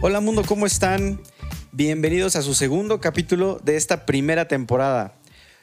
[0.00, 1.20] Hola mundo, ¿cómo están?
[1.72, 5.14] Bienvenidos a su segundo capítulo de esta primera temporada.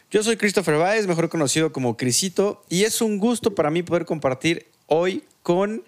[0.09, 4.05] Yo soy Christopher Baez, mejor conocido como Crisito, y es un gusto para mí poder
[4.05, 5.83] compartir hoy con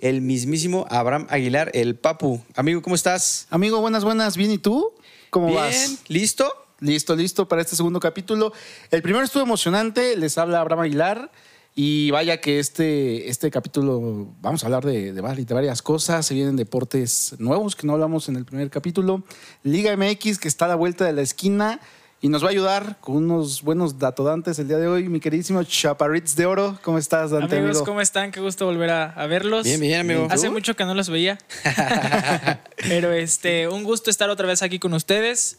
[0.00, 2.42] el mismísimo Abraham Aguilar, el Papu.
[2.54, 3.46] Amigo, ¿cómo estás?
[3.50, 4.36] Amigo, buenas, buenas.
[4.36, 4.92] ¿Bien y tú?
[5.30, 5.98] ¿Cómo Bien, vas?
[6.08, 6.52] ¿listo?
[6.80, 8.52] Listo, listo para este segundo capítulo.
[8.90, 11.30] El primero estuvo emocionante, les habla Abraham Aguilar.
[11.76, 16.24] Y vaya que este, este capítulo vamos a hablar de, de de varias cosas.
[16.24, 19.24] Se vienen deportes nuevos que no hablamos en el primer capítulo.
[19.64, 21.80] Liga MX que está a la vuelta de la esquina
[22.20, 25.08] y nos va a ayudar con unos buenos datodantes el día de hoy.
[25.08, 26.78] Mi queridísimo Chaparritz de Oro.
[26.84, 27.56] ¿Cómo estás, Dante?
[27.56, 27.84] Amigos, amigo?
[27.86, 28.30] ¿cómo están?
[28.30, 29.64] Qué gusto volver a, a verlos.
[29.64, 30.28] Bien, bien, amigo.
[30.30, 31.38] Hace mucho que no los veía.
[32.88, 35.58] Pero este, un gusto estar otra vez aquí con ustedes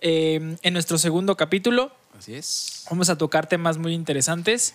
[0.00, 1.90] eh, en nuestro segundo capítulo.
[2.16, 2.84] Así es.
[2.88, 4.74] Vamos a tocar temas muy interesantes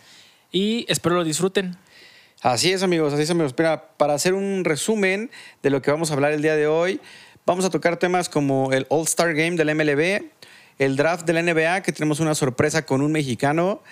[0.52, 1.78] y espero lo disfruten.
[2.42, 3.54] Así es, amigos, así es, amigos.
[3.58, 5.30] Mira, para hacer un resumen
[5.62, 7.00] de lo que vamos a hablar el día de hoy,
[7.46, 10.24] vamos a tocar temas como el All-Star Game del MLB,
[10.80, 13.84] el draft de la NBA, que tenemos una sorpresa con un mexicano,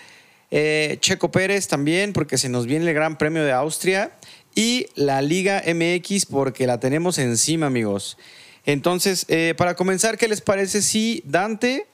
[0.51, 4.13] eh, Checo Pérez también, porque se nos viene el Gran Premio de Austria,
[4.55, 8.17] y la Liga MX, porque la tenemos encima, amigos.
[8.65, 11.85] Entonces, eh, para comenzar, ¿qué les parece si Dante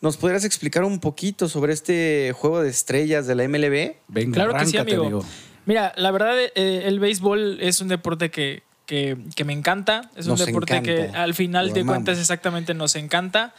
[0.00, 3.96] nos podrías explicar un poquito sobre este juego de estrellas de la MLB?
[4.08, 5.24] Venga, claro que sí, amigo.
[5.64, 10.10] Mira, la verdad, eh, el béisbol es un deporte que, que- que me encanta.
[10.16, 11.96] Es Nos un deporte que al final Lo de amamos.
[11.96, 13.54] cuentas exactamente nos encanta.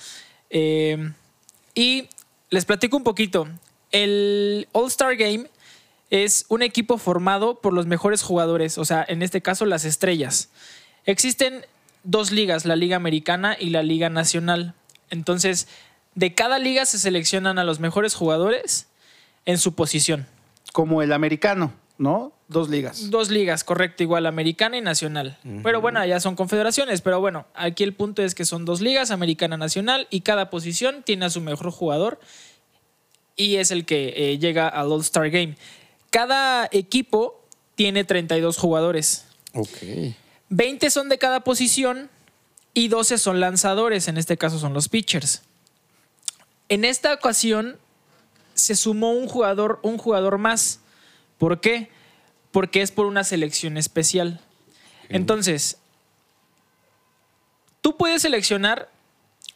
[0.50, 1.12] Eh,
[1.76, 2.08] y
[2.50, 3.48] les platico un poquito.
[3.92, 5.48] El All-Star Game
[6.10, 10.50] es un equipo formado por los mejores jugadores, o sea, en este caso las estrellas.
[11.06, 11.66] Existen
[12.04, 14.74] dos ligas, la Liga Americana y la Liga Nacional.
[15.10, 15.68] Entonces,
[16.18, 18.88] de cada liga se seleccionan a los mejores jugadores
[19.46, 20.26] en su posición.
[20.74, 22.34] Como el americano, ¿no?
[22.48, 23.12] Dos ligas.
[23.12, 25.38] Dos ligas, correcto, igual americana y nacional.
[25.62, 29.12] Pero bueno, ya son confederaciones, pero bueno, aquí el punto es que son dos ligas,
[29.12, 32.20] americana nacional, y cada posición tiene a su mejor jugador
[33.36, 35.56] y es el que eh, llega al All-Star Game.
[36.10, 37.46] Cada equipo
[37.76, 39.26] tiene 32 jugadores.
[39.54, 40.16] Ok.
[40.50, 42.10] 20 son de cada posición
[42.74, 45.44] y 12 son lanzadores, en este caso son los pitchers.
[46.70, 47.78] En esta ocasión
[48.54, 50.80] se sumó un jugador, un jugador más.
[51.38, 51.90] ¿Por qué?
[52.52, 54.42] Porque es por una selección especial.
[55.10, 55.78] Entonces,
[57.82, 58.90] tú puedes seleccionar,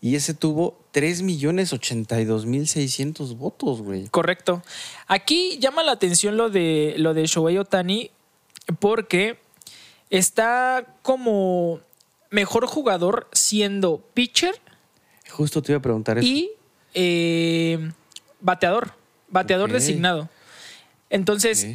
[0.03, 4.09] y ese tuvo 3.082.600 votos, güey.
[4.09, 4.61] Correcto.
[5.07, 8.11] Aquí llama la atención lo de lo de Shohei Otani
[8.79, 9.39] porque
[10.09, 11.79] está como
[12.31, 14.55] mejor jugador siendo pitcher
[15.29, 16.27] Justo te iba a preguntar eso.
[16.27, 16.49] y
[16.93, 17.89] eh,
[18.41, 18.91] bateador,
[19.29, 20.27] bateador designado.
[21.09, 21.65] Entonces,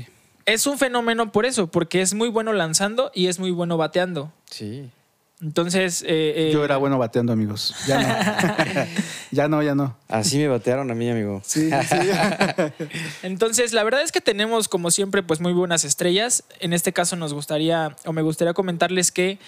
[0.45, 4.31] es un fenómeno por eso, porque es muy bueno lanzando y es muy bueno bateando.
[4.51, 4.91] Sí.
[5.41, 7.75] Entonces, eh, eh, Yo era bueno bateando, amigos.
[7.87, 8.87] Ya no.
[9.31, 9.97] ya no, ya no.
[10.09, 11.41] Así me batearon a mí, amigo.
[11.45, 11.97] Sí, sí.
[13.23, 16.43] Entonces, la verdad es que tenemos, como siempre, pues muy buenas estrellas.
[16.59, 19.39] En este caso nos gustaría, o me gustaría comentarles que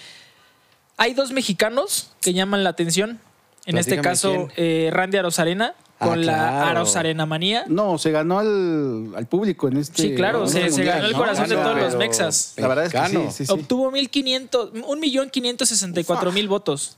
[0.97, 3.19] hay dos mexicanos que llaman la atención.
[3.67, 6.67] En este caso, eh, Randy Arozarena con Ah, la claro.
[6.81, 7.65] Arozarena manía.
[7.69, 10.03] No, se ganó al, al público en este.
[10.03, 11.19] Sí, claro, se- este se ganó el ¿no?
[11.19, 12.55] corazón de todos los mexas.
[12.57, 13.53] La verdad es que sí, sí, sí.
[13.53, 16.97] Obtuvo 1500, 1.564.000 votos.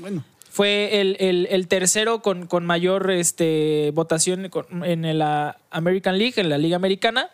[0.00, 6.18] Bueno, Fue el, el- el tercero con, con mayor este, votación con- en la American
[6.18, 7.30] League, en la Liga Americana.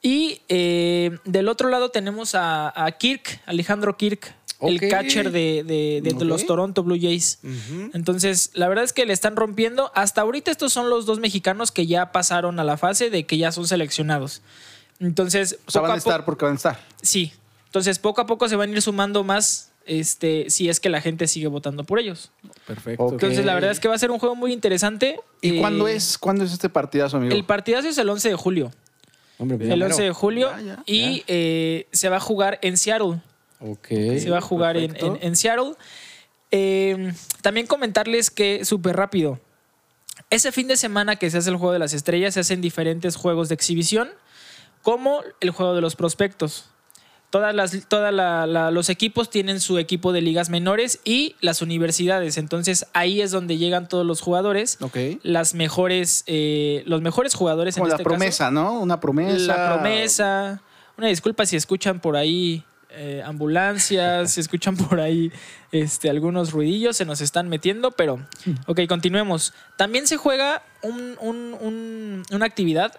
[0.00, 6.24] Y eh, del otro lado tenemos a, a Kirk, Alejandro Kirk, El catcher de, de-
[6.24, 7.40] los Toronto Blue Jays.
[7.92, 9.90] Entonces, la verdad es que le están rompiendo.
[9.94, 13.36] Hasta ahorita estos son los dos mexicanos que ya pasaron a la fase de que
[13.38, 14.42] ya son seleccionados.
[15.00, 16.80] Entonces, o sea, van a a estar porque van a estar.
[17.02, 17.32] Sí.
[17.66, 21.00] Entonces, poco a poco se van a ir sumando más este, si es que la
[21.00, 22.30] gente sigue votando por ellos.
[22.66, 23.10] Perfecto.
[23.12, 25.20] Entonces, la verdad es que va a ser un juego muy interesante.
[25.42, 27.34] ¿Y Eh, cuándo es cuándo es este partidazo, amigo?
[27.34, 28.72] El partidazo es el 11 de julio.
[29.38, 29.90] Hombre, pues El mero.
[29.94, 30.50] 11 de julio.
[30.56, 33.20] Ya, ya, y eh, se va a jugar en Seattle.
[34.20, 35.74] Se va a jugar en, en- en Seattle.
[36.50, 37.12] Eh,
[37.42, 39.40] también comentarles que, súper rápido,
[40.30, 43.16] ese fin de semana que se hace el Juego de las Estrellas, se hacen diferentes
[43.16, 44.08] juegos de exhibición,
[44.82, 46.66] como el Juego de los Prospectos.
[47.30, 51.60] Todas las, todas la- la- los equipos tienen su equipo de ligas menores y las
[51.60, 52.38] universidades.
[52.38, 54.78] Entonces ahí es donde llegan todos los jugadores.
[54.80, 54.96] Ok.
[55.22, 58.16] Las mejores, eh, los mejores jugadores Como en la este caso.
[58.16, 58.80] promesa, ¿no?
[58.80, 59.38] Una promesa.
[59.56, 60.62] La promesa.
[60.96, 62.64] Una disculpa si escuchan por ahí
[62.96, 65.30] eh, ambulancias, si escuchan por ahí
[65.72, 68.18] este, algunos ruidillos, se nos están metiendo, pero
[68.66, 69.52] ok, continuemos.
[69.76, 72.98] También se juega un- un- un- una actividad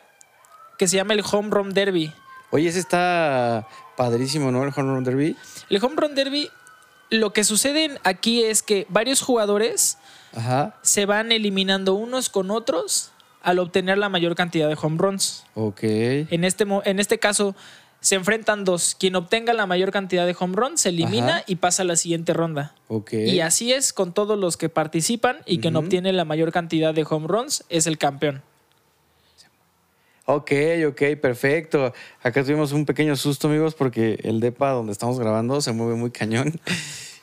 [0.77, 2.13] que se llama el Home Run Derby.
[2.51, 4.63] Oye, ese está padrísimo, ¿no?
[4.63, 5.35] El Home Run Derby.
[5.69, 6.49] El Home Run Derby,
[7.09, 9.97] lo que sucede aquí es que varios jugadores
[10.35, 10.75] Ajá.
[10.81, 13.11] se van eliminando unos con otros
[13.41, 15.45] al obtener la mayor cantidad de home runs.
[15.55, 15.79] Ok.
[15.83, 17.55] En este, en este caso,
[17.99, 18.95] se enfrentan dos.
[18.99, 21.43] Quien obtenga la mayor cantidad de home runs se elimina Ajá.
[21.47, 22.73] y pasa a la siguiente ronda.
[23.11, 25.85] Y así es con todos los que participan y quien Ujú.
[25.85, 28.41] obtiene la mayor cantidad de home runs es el campeón.
[30.29, 30.51] Ok,
[30.89, 31.93] ok, perfecto.
[32.21, 36.11] Acá tuvimos un pequeño susto, amigos, porque el depa donde estamos grabando se mueve muy
[36.11, 36.59] cañón.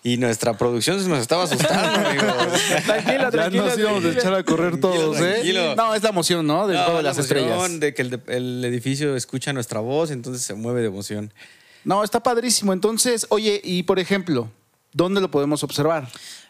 [0.07, 2.27] Y nuestra producción se nos estaba asustando, amigos.
[2.85, 3.65] Tranquilo, Ya tranquilo.
[3.65, 5.33] nos íbamos a echar a correr todos, ¿eh?
[5.33, 5.75] tranquilo.
[5.77, 6.67] No, es la emoción, ¿no?
[6.67, 7.81] Del No, juego de la las emoción estrellas.
[7.81, 8.03] De que
[8.37, 11.33] el, edificio escucha nuestra voz, entonces se mueve de emoción.
[11.85, 12.75] No, está padrísimo.
[12.75, 14.51] Entonces, oye, y por ejemplo,
[14.93, 16.07] ¿dónde lo podemos observar?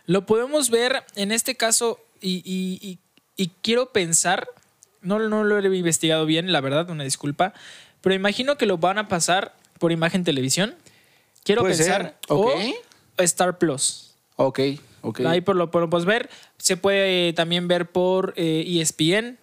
[0.06, 2.98] Lo podemos ver en este caso y, y- y-
[3.36, 4.48] y quiero pensar,
[5.00, 7.54] no, no lo he investigado bien, la verdad, una disculpa,
[8.00, 10.74] pero imagino que lo van a pasar por imagen televisión.
[11.44, 12.02] Quiero Puede pensar.
[12.02, 12.14] ser.
[12.28, 12.60] O Ok.
[13.18, 14.14] Star Plus.
[14.36, 14.60] Ok,
[15.02, 15.20] ok.
[15.20, 16.28] Ahí por lo podemos ver.
[16.64, 19.36] Se puede también ver por eh, ESPN.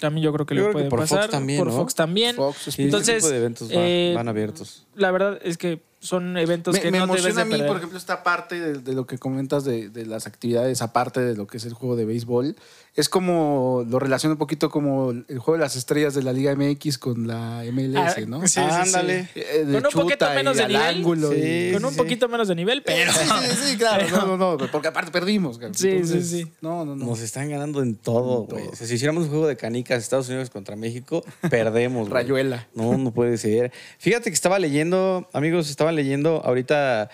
[0.00, 1.28] También yo creo que Yo lo creo que puede por Fox pasar.
[1.30, 1.74] también, por ¿no?
[1.76, 2.34] Fox también.
[2.34, 4.86] Fox, Sí, Entonces, ese tipo de eventos va- eh, van abiertos.
[4.94, 7.50] La verdad es que son eventos Me, que me no debes emociona de a mí,
[7.52, 7.66] perder.
[7.68, 11.36] por ejemplo, esta parte de, de lo que comentas de, de las actividades, aparte de
[11.36, 12.56] lo que es el juego de béisbol.
[12.94, 16.54] Es como, lo relaciono un poquito como el juego de las estrellas de la Liga
[16.56, 18.40] MX con la MLS, Ah, ¿no?
[18.42, 18.60] sí, sí, sí.
[18.60, 19.28] Ándale.
[19.34, 20.82] Eh, de Con un poquito menos de nivel.
[20.82, 21.70] ángulo Sí.
[21.72, 21.96] Con un sí.
[21.96, 23.10] poquito menos de nivel, pero.
[23.12, 23.18] Sí,
[23.50, 24.06] sí, sí, claro.
[24.26, 25.56] No, no, no, porque aparte perdimos.
[25.56, 25.74] cabrón.
[25.74, 26.52] Sí, sí, sí.
[26.62, 27.04] No, no, no.
[27.04, 28.68] Nos están ganando en todo, güey.
[28.68, 32.22] O sea, si hiciéramos un juego de canicas Estados Unidos contra México, perdemos, güey.
[32.22, 32.68] Rayuela.
[32.74, 33.72] No, no puede ser.
[33.98, 37.10] Fíjate que estaba leyendo, amigos, estaba leyendo ahorita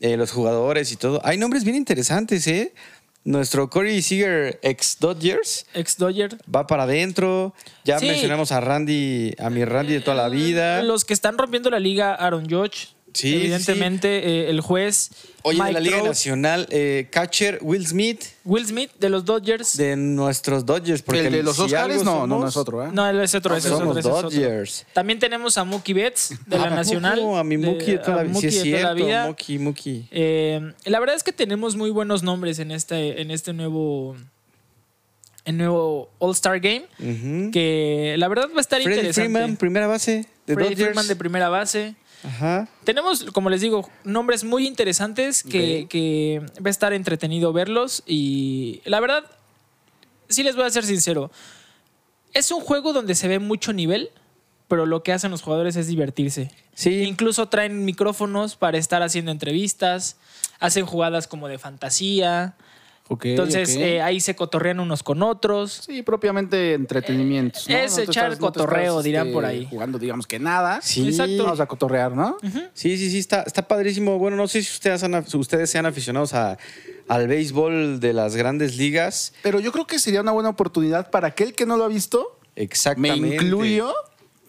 [0.00, 1.20] eh, los jugadores y todo.
[1.24, 2.74] Hay nombres bien interesantes, ¿eh?
[3.24, 6.38] Nuestro Corey Seager, ex Dodgers, Ex Dodger.
[6.54, 7.52] va para adentro.
[7.84, 8.06] Ya Sí.
[8.06, 10.82] mencionamos a Randy, a mi Randy de toda la vida.
[10.82, 12.88] Los que están rompiendo la liga, Aaron Judge.
[13.14, 14.08] Sí, Evidentemente,
[14.46, 15.10] eh, el juez.
[15.42, 19.24] Oye, de Mike la Liga Trout, Nacional, eh, catcher Will Smith Will Smith de los
[19.24, 19.76] Dodgers.
[19.76, 21.02] de nuestros Dodgers.
[21.02, 22.90] Porque el de los si Oscars, no, no, somos, no es otro, ¿eh?
[22.92, 24.30] No, él es otro, es otro, Somos ese es otro.
[24.30, 24.86] Dodgers.
[24.92, 26.76] También tenemos a Mookie Betts de la ¿A poco?
[26.76, 27.20] Nacional.
[27.36, 28.22] A mi Mookie de toda.
[28.24, 29.06] Sí, Mookie es de toda la cierto.
[29.06, 29.26] vida.
[29.26, 30.08] Mookie, Mookie.
[30.10, 34.16] Eh, la verdad es que tenemos muy buenos nombres en este, en este nuevo,
[35.44, 36.84] el nuevo All-Star Game.
[37.52, 39.30] Que la verdad va a estar Freddie interesante.
[39.32, 40.88] Freeman, primera base de Freddie Dodgers.
[40.90, 41.94] Freeman de primera base.
[42.24, 42.68] Ajá.
[42.84, 48.02] Tenemos, como les digo, nombres muy interesantes que, que va a estar entretenido verlos.
[48.06, 49.24] Y la verdad,
[50.28, 51.30] sí les voy a ser sincero.
[52.34, 54.10] Es un juego donde se ve mucho nivel,
[54.68, 56.50] pero lo que hacen los jugadores es divertirse.
[56.74, 57.02] Sí.
[57.02, 60.16] Incluso traen micrófonos para estar haciendo entrevistas,
[60.60, 62.54] hacen jugadas como de fantasía.
[63.22, 65.82] Entonces eh, ahí se cotorrean unos con otros.
[65.86, 67.68] Sí, propiamente entretenimientos.
[67.68, 67.76] ¿no?
[67.76, 69.66] es echar estás- cotorreo, estás, dirán este, por ahí.
[69.70, 70.80] Jugando, digamos que nada.
[70.82, 71.08] Sí.
[71.08, 71.44] Exacto.
[71.44, 72.36] Vamos a cotorrear, ¿no?
[72.74, 74.18] Sí, sí, sí, está, está padrísimo.
[74.18, 76.58] Bueno, no sé si ustedes, han- ustedes sean aficionados a-
[77.08, 79.32] al béisbol de las grandes ligas.
[79.42, 82.38] Pero yo creo que sería una buena oportunidad para aquel que no lo ha visto,
[82.56, 83.36] me Exactamente.
[83.36, 83.94] incluyo,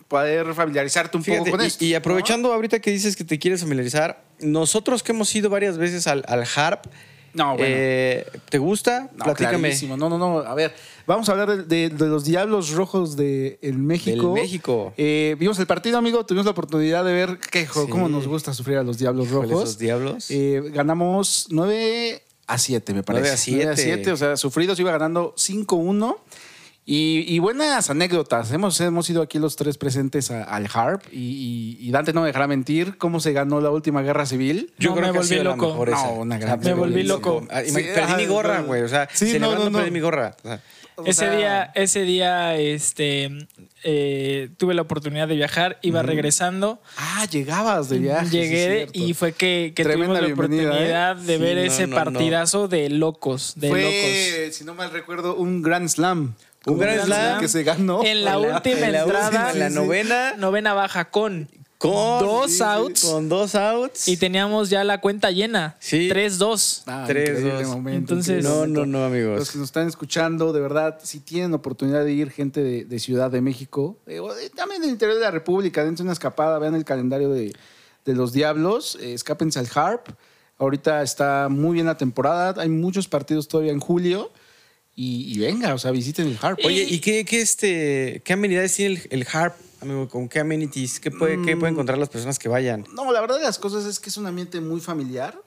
[0.09, 1.85] poder familiarizarte un Fíjate, poco con y- esto.
[1.85, 1.97] y, ¿no?
[1.97, 6.25] aprovechando ahorita que dices que te quieres familiarizar, nosotros que hemos ido varias veces al,
[6.27, 6.85] al HARP,
[7.33, 7.65] No, bueno.
[7.67, 9.09] eh, ¿te gusta?
[9.15, 9.59] No, Platícame.
[9.59, 9.95] clarísimo.
[9.97, 10.39] No, no, no.
[10.39, 10.73] A ver,
[11.05, 14.33] vamos a hablar de, de- de los Diablos Rojos de el México.
[14.33, 14.93] Del México.
[14.97, 16.25] Eh, vimos el partido, amigo.
[16.25, 17.89] Tuvimos la oportunidad de ver jo- Sí.
[17.91, 19.63] cómo nos gusta sufrir a los Diablos Rojos.
[19.63, 20.31] esos diablos.
[20.31, 23.51] Eh, ganamos 9 a 7, me parece.
[23.51, 24.11] 9 a 7.
[24.11, 26.17] O sea, sufridos iba ganando 5-1.
[26.91, 28.51] Y, y buenas anécdotas.
[28.51, 31.03] Hemos, hemos ido aquí los tres presentes a- al HARP.
[31.11, 34.73] Y, y- y Dante no me dejará mentir cómo se ganó la última guerra civil.
[34.79, 35.67] Yo No, creo me que ha volví sido la loco.
[35.67, 37.45] mejor No, una gran Me volví loco.
[37.51, 38.81] Ah, Sí, ima- perdí ajá, mi gorra, no, güey.
[38.81, 39.77] O sea, sí, no, celebrando no, no.
[39.77, 40.35] perdí mi gorra.
[40.43, 40.61] O sea,
[40.95, 43.29] O ese sea, día, ese día, este,
[43.83, 46.81] eh, tuve la oportunidad de viajar, iba regresando.
[46.97, 48.29] Ah, llegabas de viaje.
[48.31, 51.81] Llegué y fue que, que Tremenda tuvimos la bienvenida, oportunidad de Sí, ver no, ese
[51.83, 52.03] no, no.
[52.03, 53.81] partidazo de locos, de locos.
[53.83, 56.33] Fue, si no mal recuerdo, un Grand Slam.
[56.65, 58.03] Un Grand Slam que se ganó.
[58.03, 60.33] En la última en la entrada, última, en la novena.
[60.37, 64.07] novena baja con, con dos sí, outs Con dos outs.
[64.09, 65.77] y teníamos ya la cuenta llena.
[65.79, 66.09] Sí.
[66.09, 66.83] 3-2.
[66.87, 67.71] Ah, Tres, increíble dos.
[67.75, 69.39] momento, Entonces- No, no, no, amigos.
[69.39, 72.99] Los que nos están escuchando, de verdad, si tienen oportunidad de ir, gente de, de
[72.99, 76.59] Ciudad de México, eh, o de- también del interior de la República, dense una escapada,
[76.59, 77.53] vean el calendario de,
[78.03, 80.07] de los Diablos, eh, escápense al Harp.
[80.57, 84.29] Ahorita está muy bien la temporada, hay muchos partidos todavía en julio.
[85.01, 86.59] Y, y venga, o sea, visiten el Harp.
[86.65, 90.09] Oye, ¿y qué, qué, este, qué amenidades tiene el, el HARP, amigo?
[90.09, 90.99] ¿Con qué amenities?
[90.99, 91.59] ¿Qué, puede, qué Mm.
[91.59, 92.85] pueden encontrar las personas que vayan?
[92.93, 95.41] No, la verdad de las cosas es que es un ambiente muy familiar.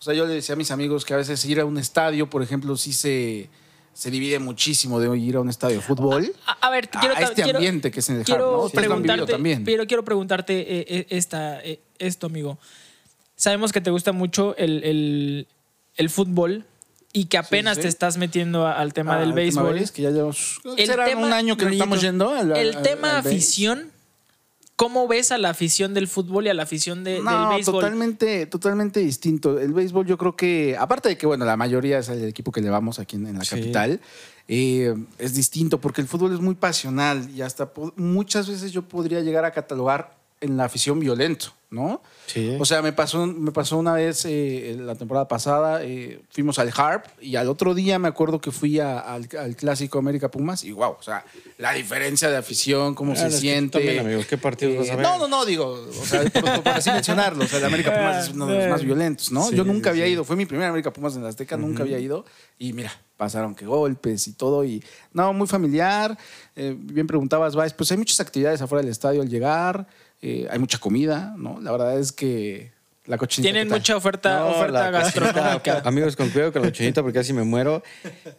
[0.00, 2.28] O sea, yo le decía a mis amigos que a veces ir a un estadio,
[2.28, 3.48] por ejemplo, sí se,
[3.94, 6.32] se divide muchísimo de ir a un estadio de fútbol.
[6.44, 8.80] A, a ver, a quiero, este quiero- ambiente que es en el quiero Harp, ¿no?
[8.80, 9.62] Preguntarte, también.
[9.62, 12.58] pero quiero preguntarte eh, eh, esta, eh, esto, amigo.
[13.36, 15.46] Sabemos que te gusta mucho el, el-
[15.96, 16.64] el fútbol
[17.18, 17.82] y que apenas sí.
[17.82, 19.74] te estás metiendo al tema Ah, del el tema béisbol.
[19.74, 22.30] béis, que ya llevamos El tema- un año que estamos yendo.
[22.30, 23.90] al- el al- tema al afición,
[24.76, 27.74] ¿cómo ves a la afición del fútbol y a la afición de- del No, béisbol?
[27.74, 29.58] totalmente, totalmente distinto.
[29.58, 32.60] El béisbol, yo creo que, aparte de que, bueno, la mayoría es el equipo que
[32.60, 33.56] le vamos aquí en, en la Sí.
[33.56, 34.00] capital,
[34.46, 39.20] eh, es distinto porque el fútbol es muy pasional y hasta muchas veces yo podría
[39.20, 42.02] llegar a catalogar en la afición violento, ¿no?
[42.26, 42.56] Sí.
[42.58, 46.72] O sea, me pasó, me pasó una vez eh, la temporada pasada, eh, fuimos al
[46.74, 50.64] Harp y al otro día me acuerdo que fui a- al, al clásico América Pumas
[50.64, 51.24] y wow, o sea,
[51.58, 53.96] la diferencia de afición, cómo Ah, se siente.
[53.96, 55.02] también, ¿qué partidos vas a ver?
[55.04, 58.26] No, no, no, digo, o sea, por, por así mencionarlo, o sea, el América Pumas
[58.28, 59.44] es uno de los más violentos, ¿no?
[59.48, 61.82] Sí, Yo nunca sí, había ido, fue mi primera América Pumas en la Azteca, nunca
[61.82, 62.24] había ido
[62.58, 64.82] y mira, pasaron que golpes y todo y
[65.12, 66.16] no, muy familiar.
[66.56, 69.86] Eh, bien preguntabas, Vice, pues hay muchas actividades afuera del estadio al llegar,
[70.22, 71.60] eh, hay mucha comida, ¿no?
[71.60, 72.72] La verdad es que
[73.06, 73.52] la cochinita.
[73.52, 75.82] Tienen mucha oferta, No, oferta gastronómica.
[75.84, 77.82] Amigos, con cuidado con la cochinita porque casi me muero.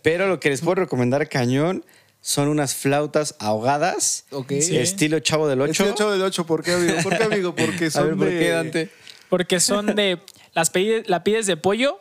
[0.02, 1.84] Pero lo que les puedo recomendar cañón
[2.22, 4.26] son unas flautas ahogadas.
[4.32, 4.52] Ok.
[4.62, 4.78] Sí.
[4.78, 5.72] Estilo Chavo del 8.
[5.72, 6.98] Este 8 del 8, ¿por qué, amigo?
[7.02, 7.56] ¿Por qué, amigo?
[7.56, 8.90] Porque A son ver, ¿por de- qué, Dante?
[9.30, 10.20] Porque son de.
[10.54, 12.00] Las pide- la pides de pollo,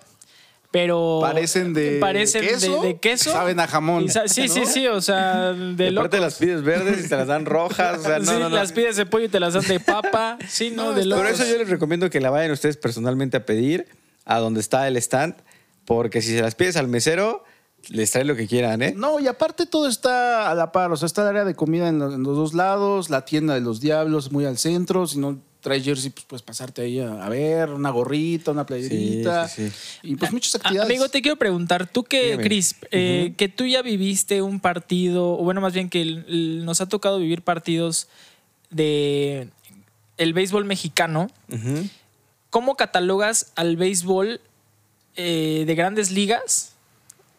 [0.70, 1.18] pero.
[1.22, 3.32] Parecen de parecen de- queso, de queso.
[3.32, 4.28] saben a jamón, Y sí, ¿no?
[4.54, 4.86] sí, sí.
[4.86, 6.20] O sea, Y de aparte locos.
[6.20, 7.98] las pides verdes y te las dan rojas.
[7.98, 8.56] O sea, no, sí, no, no.
[8.56, 10.38] las pides de pollo y te las dan de papa.
[10.48, 11.24] Sí, no, No, de locos.
[11.24, 13.86] Por eso yo les recomiendo que la vayan ustedes personalmente a pedir
[14.24, 15.34] a donde está el stand.
[15.84, 17.44] Porque si se las pides al mesero,
[17.88, 18.92] les trae lo que quieran, ¿eh?
[18.94, 21.88] No, y aparte todo está a la par, o sea, está el área de comida
[21.88, 25.84] en los dos lados, la tienda de los diablos muy al centro, si no traes
[25.84, 30.16] jersey, pues puedes pasarte ahí a, a ver, una gorrita, una playerita, Sí, sí, y
[30.16, 30.88] pues muchas actividades.
[30.88, 32.38] Amigo, te quiero preguntar, tú que.
[32.38, 36.64] Cris, eh, que tú ya viviste un partido, o bueno, más bien que el- el-
[36.64, 38.08] nos ha tocado vivir partidos
[38.70, 39.48] de
[40.16, 41.30] el béisbol mexicano.
[42.50, 44.40] ¿cómo catalogas al béisbol
[45.16, 46.72] eh, de grandes ligas?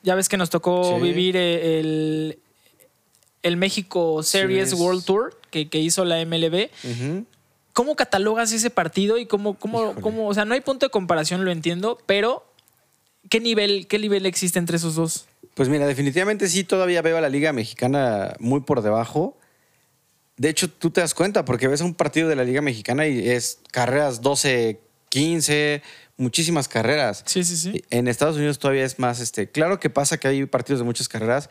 [0.03, 1.03] Ya ves que nos tocó Sí.
[1.03, 2.39] vivir eh, el,
[3.43, 4.73] el México Series.
[4.73, 6.69] World Tour que, que hizo la MLB.
[7.79, 11.45] ¿Cómo catalogas ese partido y cómo, cómo, cómo, o sea, no hay punto de comparación,
[11.45, 12.43] lo entiendo, pero
[13.29, 15.27] ¿qué nivel, qué nivel existe entre esos dos?
[15.53, 19.37] Pues mira, definitivamente sí, todavía veo a la Liga Mexicana muy por debajo.
[20.35, 23.29] De hecho, tú te das cuenta porque ves un partido de la Liga Mexicana y
[23.29, 25.81] es carreras 12, 15,
[26.17, 27.23] muchísimas carreras.
[27.27, 27.85] Sí, sí, sí.
[27.91, 31.07] En Estados Unidos todavía es más, este, claro que pasa que hay partidos de muchas
[31.07, 31.49] carreras,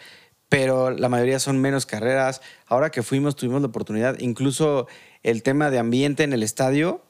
[0.50, 2.42] pero la mayoría son menos carreras.
[2.66, 4.88] Ahora que fuimos, tuvimos la oportunidad, incluso
[5.22, 7.02] el tema de ambiente en el estadio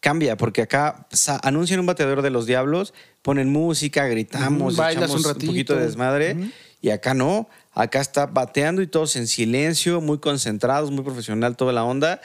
[0.00, 1.06] cambia, porque acá
[1.42, 2.92] anuncian un bateador de los diablos,
[3.22, 6.36] ponen música, gritamos, bailas echamos un poquito de desmadre,
[6.80, 11.72] y acá no, acá está bateando y todos en silencio, muy concentrados, muy profesional toda
[11.72, 12.20] la onda.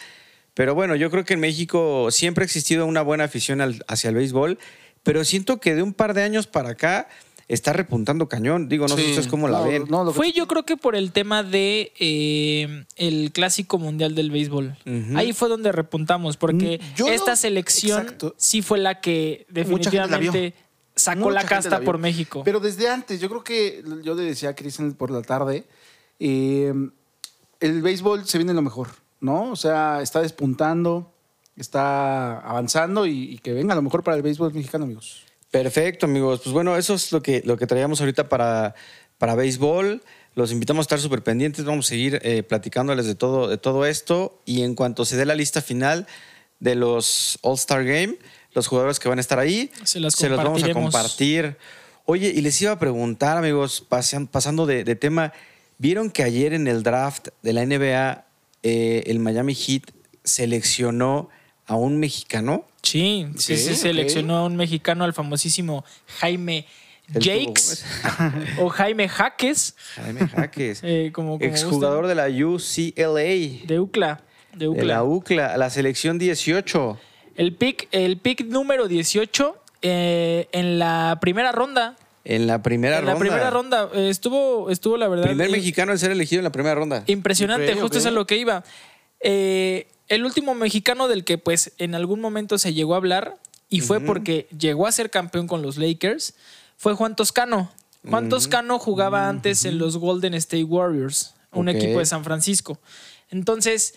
[0.56, 4.10] Pero bueno, yo creo que en México siempre ha existido una buena afición al- hacia
[4.10, 4.58] el béisbol,
[5.04, 7.08] pero siento que de un par de años para acá
[7.48, 8.68] está repuntando cañón.
[8.68, 9.10] Digo, no sé Sí.
[9.12, 9.86] ustedes cómo la No, ven.
[9.90, 14.16] no, lo que- Fue yo creo que por el tema de eh, el clásico mundial
[14.16, 14.76] del béisbol.
[15.16, 18.36] Ahí fue donde repuntamos, porque Mm, yo esta selección exacto.
[18.38, 20.54] sí fue la que la definitivamente
[20.96, 22.42] sacó Mucha la casta por México.
[22.44, 25.66] Pero desde antes, yo creo que yo le decía a Cristian por la tarde,
[26.20, 26.74] eh,
[27.60, 28.90] el béisbol se viene lo mejor,
[29.22, 29.52] ¿no?
[29.52, 31.14] O sea, está despuntando,
[31.56, 35.24] está avanzando y, y que venga lo mejor para el béisbol mexicano, amigos.
[35.52, 36.42] Perfecto, amigos.
[36.44, 38.76] Pues bueno, eso es lo que, lo que traíamos ahorita para,
[39.18, 40.04] para béisbol.
[40.36, 41.66] Los invitamos a estar súper pendientes.
[41.66, 44.42] Vamos a seguir eh, platicándoles de todo, de todo esto.
[44.46, 46.06] Y en cuanto se dé la lista final
[46.60, 48.18] de los All-Star Game,
[48.54, 51.58] los jugadores que van a estar ahí, Se las los vamos a compartir.
[52.06, 55.34] Oye, y les iba a preguntar, amigos, pasando de, de tema,
[55.78, 58.28] ¿vieron que ayer en el draft de la NBA
[58.64, 59.92] eh, el Miami Heat
[60.24, 61.30] seleccionó
[61.68, 62.66] a un mexicano?
[62.82, 65.84] Sí, sí, Ok, sí, seleccionó a un mexicano, al famosísimo
[66.20, 66.66] Jaime
[67.14, 67.86] El Jakes
[68.60, 70.80] o Jaime Jaques, Jaime Jaques.
[70.84, 73.66] eh, como, como Exjugador de la UCLA.
[73.68, 74.22] de UCLA.
[74.54, 74.84] De De UCLA.
[74.86, 76.98] la UCLA, la selección 18.
[77.36, 81.96] El pick, el pick número 18 eh, en la primera ronda.
[82.24, 83.14] En la primera en ronda.
[83.14, 85.26] la primera ronda eh, estuvo, estuvo la verdad.
[85.26, 87.04] Primer mexicano en ser elegido en la primera ronda.
[87.08, 88.64] Impresionante, Ok, justo es lo que iba.
[89.20, 93.38] Eh, el último mexicano del que pues en algún momento se llegó a hablar
[93.70, 96.36] y fue porque llegó a ser campeón con los Lakers
[96.78, 97.72] fue Juan Toscano.
[98.08, 102.80] Juan Toscano jugaba antes en los Golden State Warriors, un equipo de San Francisco.
[103.30, 103.96] Entonces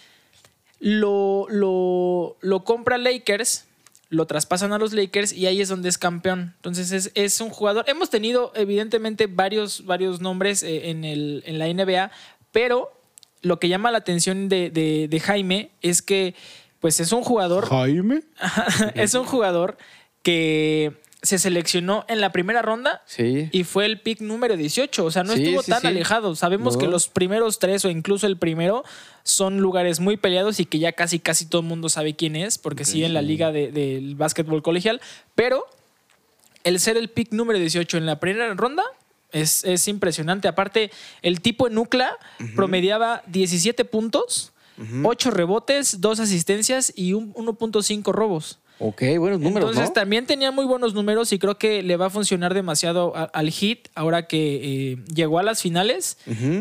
[0.80, 3.66] lo, lo, lo compra Lakers,
[4.08, 6.54] lo traspasan a los Lakers y ahí es donde es campeón.
[6.56, 7.84] Entonces es, es un jugador.
[7.88, 12.10] Hemos tenido evidentemente varios, varios nombres eh, en, el, en la NBA,
[12.50, 12.99] pero
[13.42, 16.34] lo que llama la atención de, de- de Jaime es que
[16.80, 18.22] pues es un jugador Jaime.
[18.94, 19.76] es un jugador
[20.22, 20.92] que
[21.22, 23.50] se seleccionó en la primera ronda Sí.
[23.52, 25.04] y fue el pick número 18.
[25.04, 25.86] O sea, no Sí, estuvo sí, tan sí.
[25.88, 26.34] alejado.
[26.34, 26.80] Sabemos No.
[26.80, 28.84] que los primeros tres o incluso el primero
[29.22, 32.56] son lugares muy peleados y que ya casi casi todo el mundo sabe quién es
[32.56, 35.02] porque sigue en la liga de- del básquetbol colegial.
[35.34, 35.66] Pero
[36.64, 38.82] el ser el pick número 18 en la primera ronda
[39.32, 40.48] es, es impresionante.
[40.48, 40.90] Aparte,
[41.22, 42.16] el tipo en Nucla
[42.56, 44.52] promediaba 17 puntos,
[45.04, 48.58] 8 rebotes, 2 asistencias y un 1.5 robos.
[48.82, 49.92] Ok, buenos números, Entonces ¿no?
[49.92, 53.50] también tenía muy buenos números y creo que le va a funcionar demasiado a- al
[53.50, 56.16] hit ahora que eh, llegó a las finales.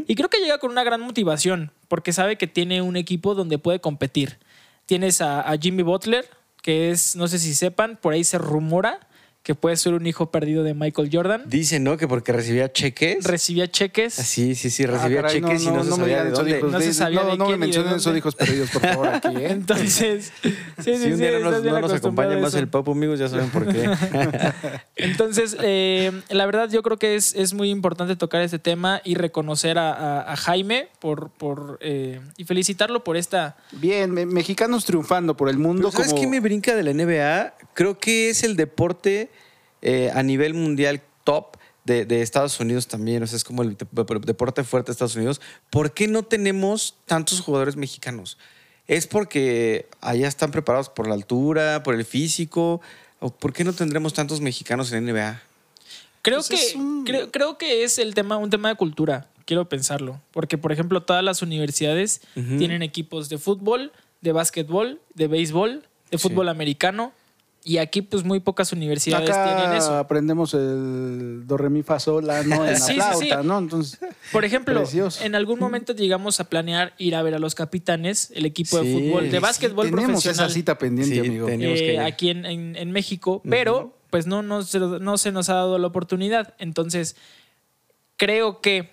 [0.06, 3.58] Y creo que llega con una gran motivación porque sabe que tiene un equipo donde
[3.58, 4.38] puede competir.
[4.86, 6.30] Tienes a, a Jimmy Butler,
[6.62, 9.00] que es, no sé si sepan, por ahí se rumora
[9.42, 11.44] que puede ser un hijo perdido de Michael Jordan.
[11.48, 11.98] Dicen, ¿no?
[11.98, 13.24] Que porque recibía cheques.
[13.24, 14.20] Recibía cheques.
[14.20, 16.62] Ah, sí, sí, sí, recibía Ah, caray, cheques y no, se me sabía de dónde.
[16.62, 19.30] No se sabía no, de no me quién mencionen esos hijos perdidos, por favor, aquí,
[19.38, 19.48] ¿eh?
[19.52, 22.54] Entonces, sí, sí, si un sí, día no nos, bien no nos acostumbrado acompaña más
[22.54, 23.90] el papo, amigos, ya saben por qué.
[24.96, 29.16] Entonces, eh, la verdad yo creo que es, es muy importante tocar este tema y
[29.16, 33.58] reconocer a, a- a Jaime por, por eh, y felicitarlo por esta...
[33.72, 35.84] Bien, me- mexicanos triunfando por el mundo.
[35.90, 36.22] Pero ¿Sabes como...
[36.22, 37.54] qué me brinca de la NBA?
[37.74, 39.30] Creo que es el deporte
[39.82, 43.24] eh, a nivel mundial top de, de Estados Unidos también.
[43.24, 45.42] O sea, es como el dep- deporte fuerte de Estados Unidos.
[45.70, 48.38] ¿Por qué no tenemos tantos jugadores mexicanos?
[48.88, 52.82] ¿Es porque allá están preparados por la altura, por el físico?
[53.20, 55.42] ¿O por qué no tendremos tantos mexicanos en NBA?
[56.22, 59.28] Creo Pues que es un- creo, creo que es el tema, un tema de cultura,
[59.46, 60.20] quiero pensarlo.
[60.32, 66.18] Porque, por ejemplo, todas las universidades tienen equipos de fútbol, de básquetbol, de béisbol, de
[66.18, 66.28] Sí.
[66.28, 67.14] fútbol americano.
[67.64, 69.98] Y aquí, pues, muy pocas universidades Acá tienen eso.
[69.98, 73.48] aprendemos el do, re, mi, fa, sol, la, no, en la Sí, flauta, sí.
[73.48, 73.60] ¿no?
[73.60, 74.00] Entonces,
[74.32, 75.24] Por ejemplo, Precioso.
[75.24, 78.94] en algún momento llegamos a planear ir a ver a los capitanes, el equipo de
[78.94, 80.46] fútbol, de sí, básquetbol tenemos profesional.
[80.48, 81.50] esa cita pendiente, Sí, amigo.
[81.50, 85.50] eh, que aquí en, en- en México, pero pues no, no, se, no se nos
[85.50, 86.56] ha dado la oportunidad.
[86.60, 87.16] Entonces,
[88.18, 88.90] creo que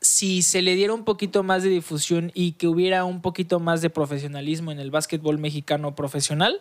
[0.00, 3.80] si se le diera un poquito más de difusión y que hubiera un poquito más
[3.80, 6.60] de profesionalismo en el básquetbol mexicano profesional,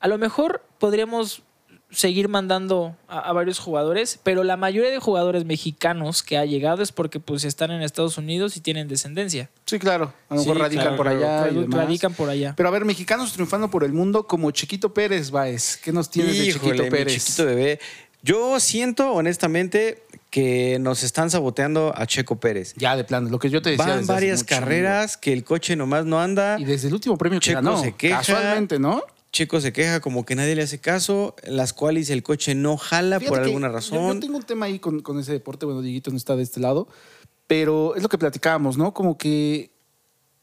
[0.00, 1.42] a lo mejor podríamos
[1.90, 6.82] seguir mandando a, a varios jugadores, pero la mayoría de jugadores mexicanos que ha llegado
[6.82, 9.48] es porque pues están en Estados Unidos y tienen descendencia.
[9.64, 10.12] Sí, claro.
[10.28, 11.18] A lo Sí, mejor radican claro, por claro.
[11.18, 11.48] allá.
[11.48, 11.78] y Radu- demás.
[11.86, 12.52] Radican por allá.
[12.56, 15.78] Pero a ver, mexicanos triunfando por el mundo como Chiquito Pérez, Baez.
[15.78, 17.24] ¿Qué nos tienes de Híjole, Chiquito mi Pérez?
[17.24, 17.80] chiquito bebé.
[18.22, 22.74] Yo siento, honestamente, que nos están saboteando a Checo Pérez.
[22.76, 23.86] Ya, de plano, lo que yo te decía.
[23.86, 26.58] Van desde hace varias mucho, carreras que el coche nomás no anda.
[26.58, 27.80] Y desde el último premio que Checo ganó.
[27.80, 28.18] se queja.
[28.18, 29.02] Casualmente, ¿no?
[29.32, 33.18] Checo se queja como que nadie le hace caso, las cuales el coche no jala
[33.20, 34.14] Fíjate por alguna yo- razón.
[34.14, 35.66] Yo, tengo un tema ahí con, con ese deporte.
[35.66, 36.88] Bueno, Dieguito no está de este lado.
[37.46, 38.92] Pero es lo que platicábamos, ¿no?
[38.94, 39.70] Como que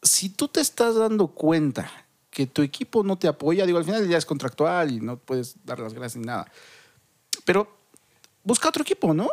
[0.02, 1.92] si tú te estás dando cuenta
[2.30, 5.56] que tu equipo no te apoya, digo, al final ya es contractual y no puedes
[5.66, 6.52] dar las gracias ni nada.
[7.44, 7.68] Pero
[8.44, 9.30] busca otro equipo, ¿no?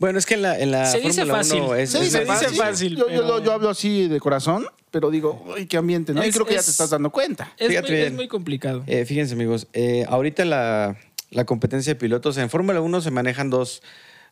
[0.00, 1.60] Bueno, es que en la, en la Se dice Fórmula fácil.
[1.60, 2.58] 1 es, Se es dice más fácil.
[2.58, 6.12] fácil, Yo, yo pero- lo- yo hablo así de corazón, pero digo, uy, qué ambiente,
[6.14, 6.24] ¿no?
[6.24, 7.52] y Es- creo que ya te estás dando cuenta.
[7.58, 8.82] Es, Fíjate muy, es muy complicado.
[8.88, 10.96] Eh, fíjense, amigos, eh, ahorita la,
[11.30, 13.82] la competencia de pilotos, en Fórmula 1 se manejan dos,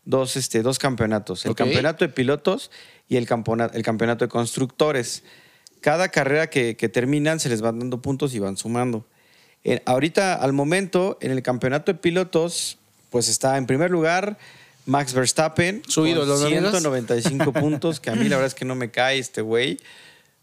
[0.04, 1.59] dos, este, dos campeonatos: el Ok.
[1.59, 2.70] campeonato de pilotos
[3.07, 5.22] y el campeonato, el campeonato de constructores.
[5.83, 9.04] Cada carrera que, que terminan se les van dando puntos y van sumando.
[9.64, 12.78] Eh, ahorita, al momento, en el campeonato de pilotos,
[13.11, 14.38] pues está en primer lugar
[14.88, 15.83] Max Verstappen.
[15.87, 16.70] Su con ídolo, ¿no, amigos?
[16.70, 19.79] 195 puntos, que a mí la verdad es que no me cae este güey,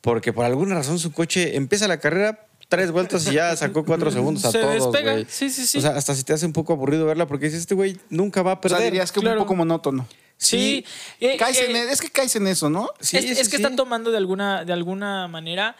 [0.02, 4.10] porque por alguna razón su coche empieza la carrera tres vueltas y ya sacó cuatro
[4.12, 5.12] segundos a Se todos, despega.
[5.14, 5.26] güey.
[5.30, 5.78] Sí, sí, sí.
[5.78, 8.42] O sea, hasta se te hace un poco aburrido verla porque dices, este güey nunca
[8.42, 8.78] va a O perder.
[8.80, 9.38] sea, dirías que claro.
[9.40, 10.08] un poco monótono.
[10.38, 10.84] Sí.
[11.20, 12.90] Eh, Caes en- eh, es que caes en eso, ¿no?
[13.00, 13.64] Sí, es, sí, es que sí.
[13.64, 15.76] está tomando de alguna, de alguna manera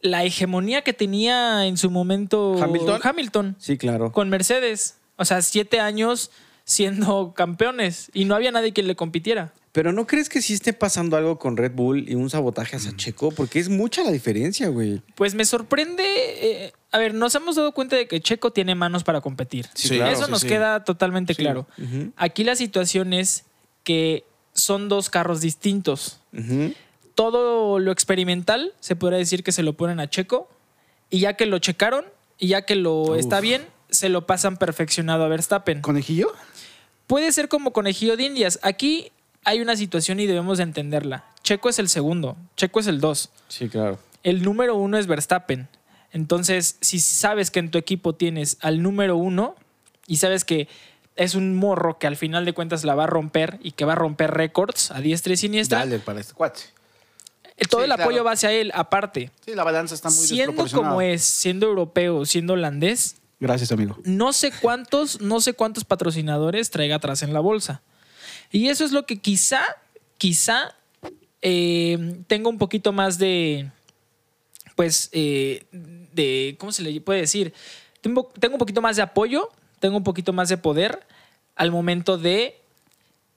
[0.00, 3.00] la hegemonía que tenía en su momento ¿Hamilton?
[3.02, 4.10] Hamilton Sí, claro.
[4.12, 4.96] con Mercedes.
[5.16, 6.30] O sea, siete años
[6.70, 9.52] siendo campeones y no había nadie que le compitiera.
[9.72, 12.96] Pero ¿no crees que sí esté pasando algo con Red Bull y un sabotaje hacia
[12.96, 13.30] Checo?
[13.32, 15.02] Porque es mucha la diferencia, güey.
[15.16, 16.04] Pues me sorprende.
[16.06, 19.66] eh, a ver, nos hemos dado cuenta de que Checo tiene manos para competir.
[19.74, 20.48] Sí, claro, Eso sí, nos sí.
[20.48, 21.66] queda totalmente claro.
[21.78, 22.12] Ujú.
[22.16, 23.44] Aquí la situación es
[23.84, 26.20] que son dos carros distintos.
[26.32, 26.72] Ujú.
[27.14, 30.48] Todo lo experimental se podría decir que se lo ponen a Checo
[31.10, 32.04] y ya que lo checaron
[32.38, 33.62] y ya que lo está bien,
[34.00, 35.80] se lo pasan perfeccionado a Verstappen.
[35.82, 36.32] ¿Conejillo?
[37.06, 38.58] Puede ser como conejillo de indias.
[38.62, 39.12] Aquí
[39.44, 41.24] hay una situación y debemos de entenderla.
[41.42, 43.30] Checo es el segundo, Checo es el dos.
[43.48, 43.98] Sí, claro.
[44.22, 45.68] El número uno es Verstappen.
[46.12, 49.54] Entonces, si sabes que en tu equipo tienes al número uno
[50.06, 50.66] y sabes que
[51.16, 53.92] es un morro que al final de cuentas la va a romper y que va
[53.92, 56.60] a romper récords a diestra y siniestra, Dale para este cuate.
[57.56, 58.24] eh, todo Sí, el apoyo claro.
[58.24, 58.72] va hacia él.
[58.74, 63.98] Aparte, Sí, la balanza está muy siendo como es, siendo europeo, siendo holandés, Gracias, amigo.
[64.04, 67.82] no sé cuántos, no sé cuántos patrocinadores traiga atrás en la bolsa.
[68.52, 69.62] Y eso es lo que quizá,
[70.18, 70.74] quizá
[71.42, 73.70] eh, tenga un poquito más de,
[74.76, 77.54] pues, eh, de, ¿cómo se le puede decir?
[78.02, 79.48] Tengo, tengo un poquito más de apoyo,
[79.78, 81.00] tengo un poquito más de poder
[81.56, 82.60] al momento de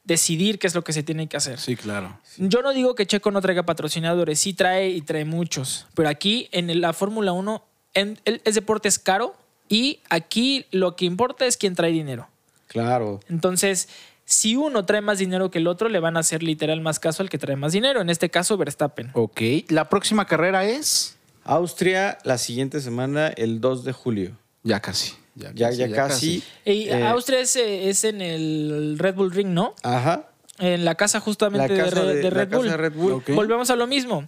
[0.04, 1.60] decidir qué es lo que se tiene que hacer.
[1.60, 2.20] Sí, claro.
[2.38, 6.50] Yo no digo que Checo no traiga patrocinadores, sí trae y trae muchos, pero aquí
[6.52, 7.64] en la Fórmula 1
[7.94, 9.36] en- el- es deporte es caro
[9.74, 12.28] y aquí lo que importa es quién trae dinero.
[12.68, 13.20] Claro.
[13.30, 13.88] Entonces,
[14.26, 17.24] si uno trae más dinero que el otro, le van a hacer literal más caso
[17.24, 19.12] al que trae más dinero, en este caso Verstappen.
[19.14, 19.42] Ok.
[19.70, 21.18] La próxima carrera es.
[21.44, 24.38] Austria la siguiente semana, el 2 de julio.
[24.64, 25.14] Ya casi.
[25.36, 26.44] Ya, ya, casi.
[26.64, 29.74] Y Eh, Austria es, eh, es en el Red Bull Ring, ¿no?
[29.84, 30.30] Ajá.
[30.60, 32.68] En la casa justamente La de, casa Re- de- de la Red casa Bull.
[32.70, 33.24] de Red Bull.
[33.30, 34.24] Volvemos a lo mismo.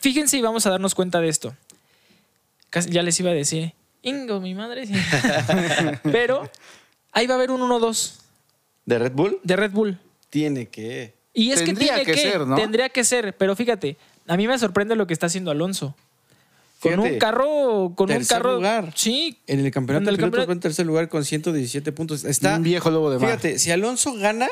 [0.00, 1.54] Fíjense y vamos a darnos cuenta de esto.
[2.70, 3.72] Casi- ya les iba a decir,
[4.04, 4.86] Ingo, mi madre.
[4.86, 4.92] sí".
[6.04, 6.48] Pero
[7.12, 8.12] ahí va a haber un 1-2
[8.86, 9.38] ¿De Red Bull?
[9.42, 9.98] de Red Bull.
[10.30, 11.14] Tiene que.
[11.32, 12.54] Y es Tendría que tiene que que, ser, ¿no?
[12.56, 13.96] tendría que ser, pero fíjate,
[14.28, 15.96] a mí me sorprende lo que está haciendo Alonso.
[16.80, 18.92] Con Fíjate, un carro, con un tercer carro, lugar.
[18.94, 22.24] sí, En el campeonato En el campeonato- va en tercer lugar con 117 puntos.
[22.24, 22.56] Está.
[22.56, 23.30] Un viejo lobo de mar.
[23.30, 24.48] Fíjate, si Alonso gana,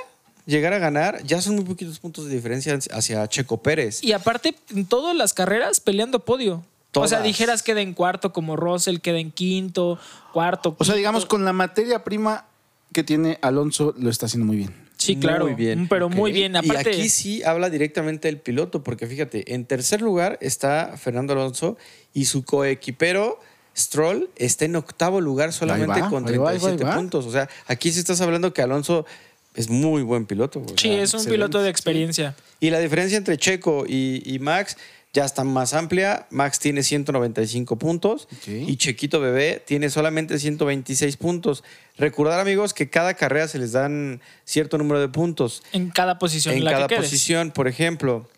[0.46, 4.02] llegara a ganar, ya son muy poquitos puntos de diferencia hacia Checo Pérez.
[4.02, 6.64] Y aparte, en todas las carreras peleando podio.
[6.94, 9.98] O sea, dijeras queda en cuarto como Russell, queda en quinto,
[10.33, 10.76] cuarto.
[10.78, 12.46] O sea, digamos, con la materia prima
[12.92, 14.74] que tiene Alonso, lo está haciendo muy bien.
[14.98, 15.46] Sí, claro.
[15.46, 15.88] Muy bien.
[15.88, 16.55] Pero muy bien.
[16.55, 21.33] Aparte, Y aquí sí habla directamente del piloto, porque fíjate, en tercer lugar está Fernando
[21.33, 21.76] Alonso
[22.14, 23.40] y su coequipero
[23.76, 26.94] Stroll está en octavo lugar solamente va, con ahí va, ahí va, ahí 37 va.
[26.94, 27.26] puntos.
[27.26, 29.07] O sea, aquí sí estás hablando que Alonso
[29.55, 30.61] es muy buen piloto.
[30.61, 31.70] o sí, sea, es un excelente, piloto de sí.
[31.70, 32.37] experiencia.
[32.61, 34.76] Y la diferencia entre Checo y, y Max
[35.12, 36.27] ya está más amplia.
[36.31, 41.62] Max tiene 195 puntos y Chequito Bebé tiene solamente 126 puntos.
[41.98, 45.62] Recordar, amigos, que cada carrera se les dan cierto número de puntos.
[45.72, 48.29] En cada posición en, En la cada que posición, por ejemplo,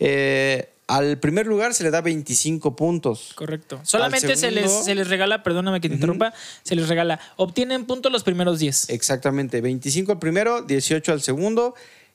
[0.00, 3.32] eh, al primer lugar se le da 25 puntos.
[3.34, 3.80] Correcto.
[3.84, 6.32] Solamente se, les, se les regala, perdóname que te interrumpa,
[6.64, 7.20] se les regala.
[7.36, 8.90] Obtienen puntos los primeros 10.
[8.90, 11.74] Exactamente, 25 al primero, 18 al segundo,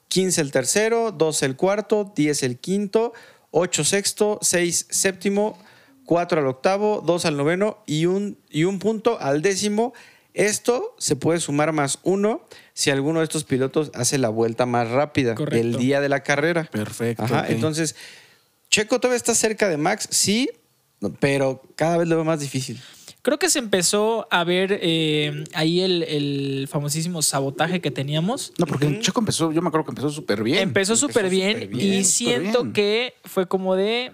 [0.10, 3.14] 15 el tercero, 12 el cuarto, 10 el quinto,
[3.52, 5.58] 8 sexto, 6 séptimo,
[6.06, 9.94] 4 al octavo, 2 al noveno y un, y un punto al décimo.
[10.34, 14.90] Esto se puede sumar más uno si alguno de estos pilotos hace la vuelta más
[14.90, 15.60] rápida Correcto.
[15.60, 16.64] el día de la carrera.
[16.72, 17.96] Perfecto, Ajá, entonces,
[18.70, 20.50] Checo todavía está cerca de Max, sí,
[21.20, 22.82] pero cada vez lo veo más difícil.
[23.24, 28.52] Creo que se empezó a ver eh, ahí el, el famosísimo sabotaje que teníamos.
[28.58, 30.58] No, porque Checo empezó, yo me acuerdo que empezó súper bien.
[30.60, 32.74] Empezó súper bien, y siento bien.
[32.74, 34.12] que fue como de...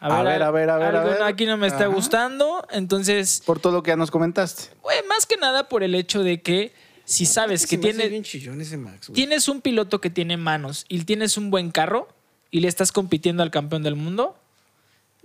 [0.00, 1.22] A ver, a ver, a ver, a algo ver.
[1.24, 1.94] aquí no me está Ajá.
[1.94, 2.64] gustando.
[2.70, 4.70] Entonces, Por todo lo que ya nos comentaste.
[4.80, 6.72] güey, más que nada por el hecho de que
[7.04, 11.36] si sabes que tiene, chillón ese Max, tienes un piloto que tiene manos y tienes
[11.36, 12.06] un buen carro
[12.50, 14.36] y le estás compitiendo al campeón del mundo,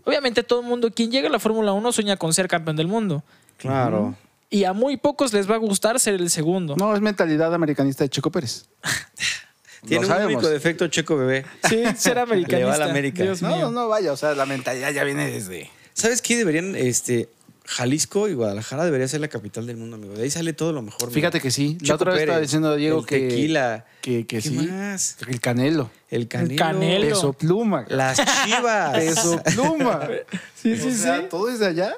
[0.05, 2.87] obviamente todo el mundo, quien llega a la Fórmula 1 sueña con ser campeón del
[2.87, 3.23] mundo.
[3.57, 4.15] Claro.
[4.49, 6.75] Y a muy pocos les va a gustar ser el segundo.
[6.77, 8.65] No, es mentalidad americanista de Checo Pérez.
[9.85, 11.45] Tiene un único defecto Checo Bebé.
[11.67, 12.57] Sí, ser americanista.
[12.57, 13.23] Le va a la América.
[13.23, 13.65] Dios No, mío.
[13.65, 15.69] no, no, vaya, o sea, la mentalidad ya viene desde.
[15.93, 16.37] ¿Sabes qué?
[16.37, 17.29] Deberían, este,
[17.65, 20.13] Jalisco y Guadalajara debería ser la capital del mundo, amigo.
[20.13, 21.04] De ahí sale todo lo mejor.
[21.04, 21.13] amigo.
[21.13, 21.78] Fíjate que sí.
[21.82, 23.19] La otra vez estaba diciendo a Diego el que.
[23.19, 23.86] tequila.
[24.02, 24.52] Que, que ¿Qué sí.
[24.52, 25.17] más?
[25.28, 25.89] El canelo.
[26.10, 26.58] El canelo.
[26.58, 27.08] Canelo.
[27.08, 27.86] Peso pluma.
[27.88, 28.93] Las chivas.
[28.97, 30.08] Peso pluma.
[30.56, 31.26] Sí, sí, o sea, sí.
[31.30, 31.95] todo desde allá.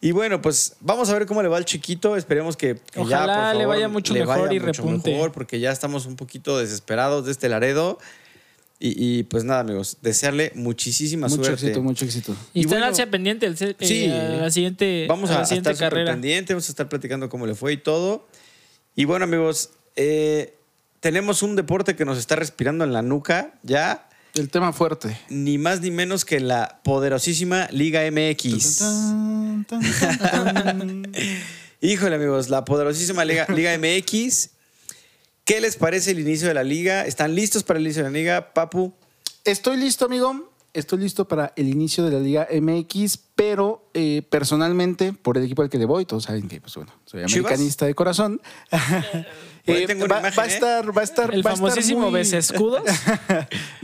[0.00, 2.16] Y bueno, pues vamos a ver cómo le va al chiquito.
[2.16, 5.12] Esperemos que, que ya, por Ojalá favor, le vaya mucho mejor vaya y mucho repunte.
[5.12, 7.98] mejor, porque ya estamos un poquito desesperados de este Laredo.
[8.78, 11.64] Y, y, pues nada, amigos, desearle muchísima Mucho suerte.
[11.66, 12.36] éxito, mucho éxito.
[12.52, 14.06] Y, Y estén bueno, pendiente el, eh, sí.
[14.10, 16.12] a la siguiente, Vamos a a, la siguiente estar súper carrera.
[16.12, 18.28] pendientes, vamos a estar platicando cómo le fue y todo.
[18.94, 20.54] Y bueno, amigos, eh,
[21.00, 25.18] tenemos un deporte que nos está respirando en la nuca ya, El tema fuerte.
[25.30, 28.76] ni más ni menos que la poderosísima Liga MX.
[28.78, 31.12] Tan, tan, tan, tan.
[31.80, 34.50] Híjole, amigos, la poderosísima Liga, Liga MX.
[35.46, 37.06] ¿Qué les parece el inicio de la liga?
[37.06, 38.92] ¿Están listos para el inicio de la liga, Papu?
[39.44, 40.50] Estoy listo, amigo.
[40.74, 45.62] Estoy listo para el inicio de la Liga MX, pero eh, personalmente, por el equipo
[45.62, 47.32] al que le voy, todos saben que, pues bueno, soy ¿Chivas?
[47.46, 48.40] americanista de corazón.
[49.68, 50.54] Eh, tengo una va, imagen, va a ¿eh?
[50.54, 52.82] estar, va a estar, El va a estar famosísimo muy- Escudos.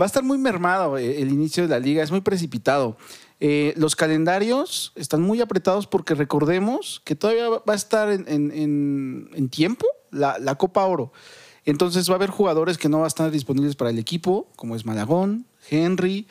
[0.01, 2.96] va a estar muy mermado eh, el inicio de la liga, es muy precipitado.
[3.40, 8.53] Eh, los calendarios están muy apretados porque recordemos que todavía va a estar en, en-
[8.53, 11.12] en- en tiempo la, la Copa Oro.
[11.64, 14.75] Entonces va a haber jugadores que no van a estar disponibles para el equipo, como
[14.75, 16.27] es Malagón, Henry.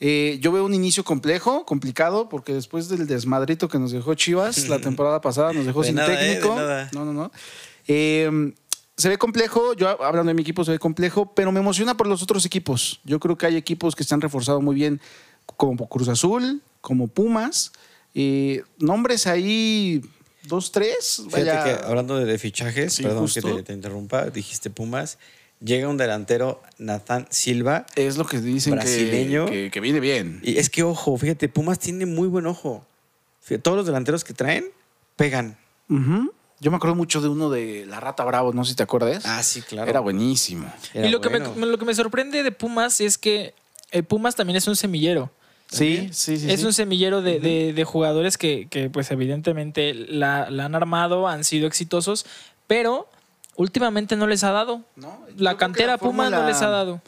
[0.00, 4.68] Eh, yo veo un inicio complejo, complicado, porque después del desmadrito que nos dejó Chivas
[4.68, 6.56] la temporada pasada, nos dejó De sin nada, eh, técnico.
[6.92, 7.32] No, no, no.
[7.86, 8.52] Eh,
[8.96, 12.06] se ve complejo, yo hablando de mi equipo se ve complejo, pero me emociona por
[12.06, 13.00] los otros equipos.
[13.04, 15.00] Yo creo que hay equipos que se han reforzado muy bien,
[15.56, 17.72] como Cruz Azul, como Pumas.
[18.14, 20.02] Eh, nombres ahí,
[20.44, 21.22] dos, tres.
[21.26, 21.64] Fíjate vaya.
[21.64, 23.40] que hablando de, de fichajes, Sí, perdón justo.
[23.42, 25.18] que te, te interrumpa, dijiste Pumas,
[25.60, 29.46] llega un delantero, Nathan Silva, Es lo que dicen que- Brasileño.
[29.46, 30.40] Que, que viene bien.
[30.42, 32.84] y es que ojo, fíjate, Pumas tiene muy buen ojo.
[33.40, 34.66] Fíjate, todos los delanteros que traen
[35.16, 35.56] pegan.
[36.60, 39.24] Yo me acuerdo mucho de uno de La Rata Bravo, no sé si te acuerdas.
[39.26, 39.90] Ah, sí, claro.
[39.90, 40.72] Era buenísimo.
[40.94, 43.52] Era y lo que, me, lo que me sorprende de Pumas es que
[43.90, 45.30] eh, Pumas también es un semillero.
[45.78, 46.50] Sí, sí, sí.
[46.50, 46.66] es sí.
[46.66, 51.44] un semillero de, de- de jugadores que, que, pues evidentemente la, la han armado, han
[51.44, 52.26] sido exitosos,
[52.66, 53.08] pero
[53.56, 54.82] últimamente no les ha dado.
[54.96, 57.00] No, La cantera la Pumas no les ha dado.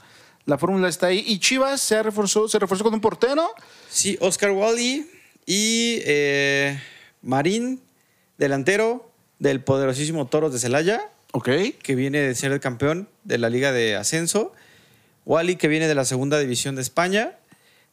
[0.46, 1.24] La fórmula está ahí.
[1.26, 3.48] Y Chivas se reforzó, se reforzó con un portero.
[3.88, 5.06] Sí, Oscar Wally
[5.46, 6.78] y eh,
[7.22, 7.80] Marín,
[8.38, 11.00] delantero del poderosísimo Toros de Celaya,
[11.32, 11.48] Ok.
[11.82, 14.52] que viene de ser el campeón de la Liga de Ascenso.
[15.26, 17.32] Wally, que viene de la Segunda División de España.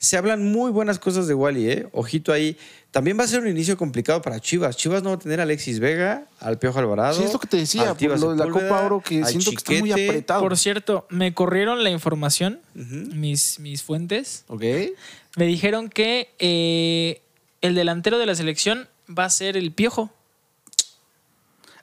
[0.01, 1.87] Se hablan muy buenas cosas de Wally, ¿eh?
[1.91, 2.57] Ojito ahí.
[2.89, 4.75] También va a ser un inicio complicado para Chivas.
[4.75, 7.13] Chivas no va a tener a Alexis Vega, al Piojo Alvarado.
[7.19, 9.57] Sí, es lo que te decía, por lo de la Copa Oro, que siento que
[9.57, 10.41] está muy apretado.
[10.41, 14.43] Por cierto, me corrieron la información, mis, mis fuentes.
[14.47, 14.63] Ok.
[15.37, 17.21] Me dijeron que eh,
[17.61, 20.09] el delantero de la selección va a ser el Piojo.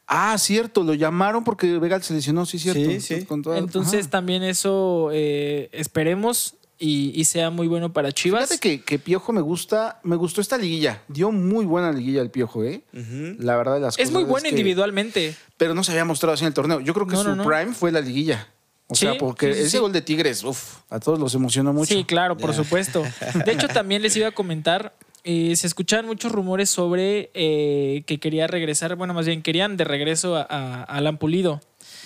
[0.08, 2.80] Ah, cierto, lo llamaron porque Vega se lesionó, sí, cierto.
[2.90, 3.24] Sí, sí.
[3.26, 4.10] Con toda- Entonces Ajá.
[4.10, 8.48] también eso eh, esperemos y, y sea muy bueno para Chivas.
[8.48, 11.02] Fíjate que, que Piojo me gusta, me gustó esta liguilla.
[11.08, 12.82] Dio muy buena liguilla el Piojo, ¿eh?
[13.38, 14.12] La verdad de las es cosas.
[14.12, 15.34] muy bueno que- individualmente.
[15.56, 16.80] Pero no se había mostrado así en el torneo.
[16.80, 17.44] Yo creo que No, su no, no.
[17.44, 18.48] prime fue la liguilla.
[18.90, 19.78] O Sí, sea, porque sí, ese sí.
[19.78, 21.92] gol de Tigres, uf, a todos los emocionó mucho.
[21.94, 23.02] Sí, claro, por supuesto.
[23.44, 28.18] De hecho, también les iba a comentar, eh, se escuchaban muchos rumores sobre eh, que
[28.18, 31.60] quería regresar, bueno, más bien querían de regreso a, a Alan Pulido.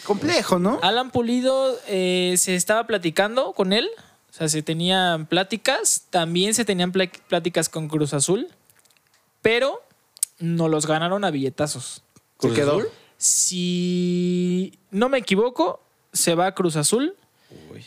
[0.05, 0.81] Complejo, ¿no?
[0.83, 3.89] Alan Pulido eh, se estaba platicando con él,
[4.33, 8.49] o sea, se tenían pláticas, también se tenían pláticas con Cruz Azul,
[9.42, 9.83] pero
[10.38, 12.03] no los ganaron a billetazos.
[12.40, 12.79] Se ¿Cruz quedó.
[12.79, 12.88] Azul?
[13.18, 15.81] Si no me equivoco,
[16.12, 17.14] se va a Cruz Azul.
[17.73, 17.85] Uy.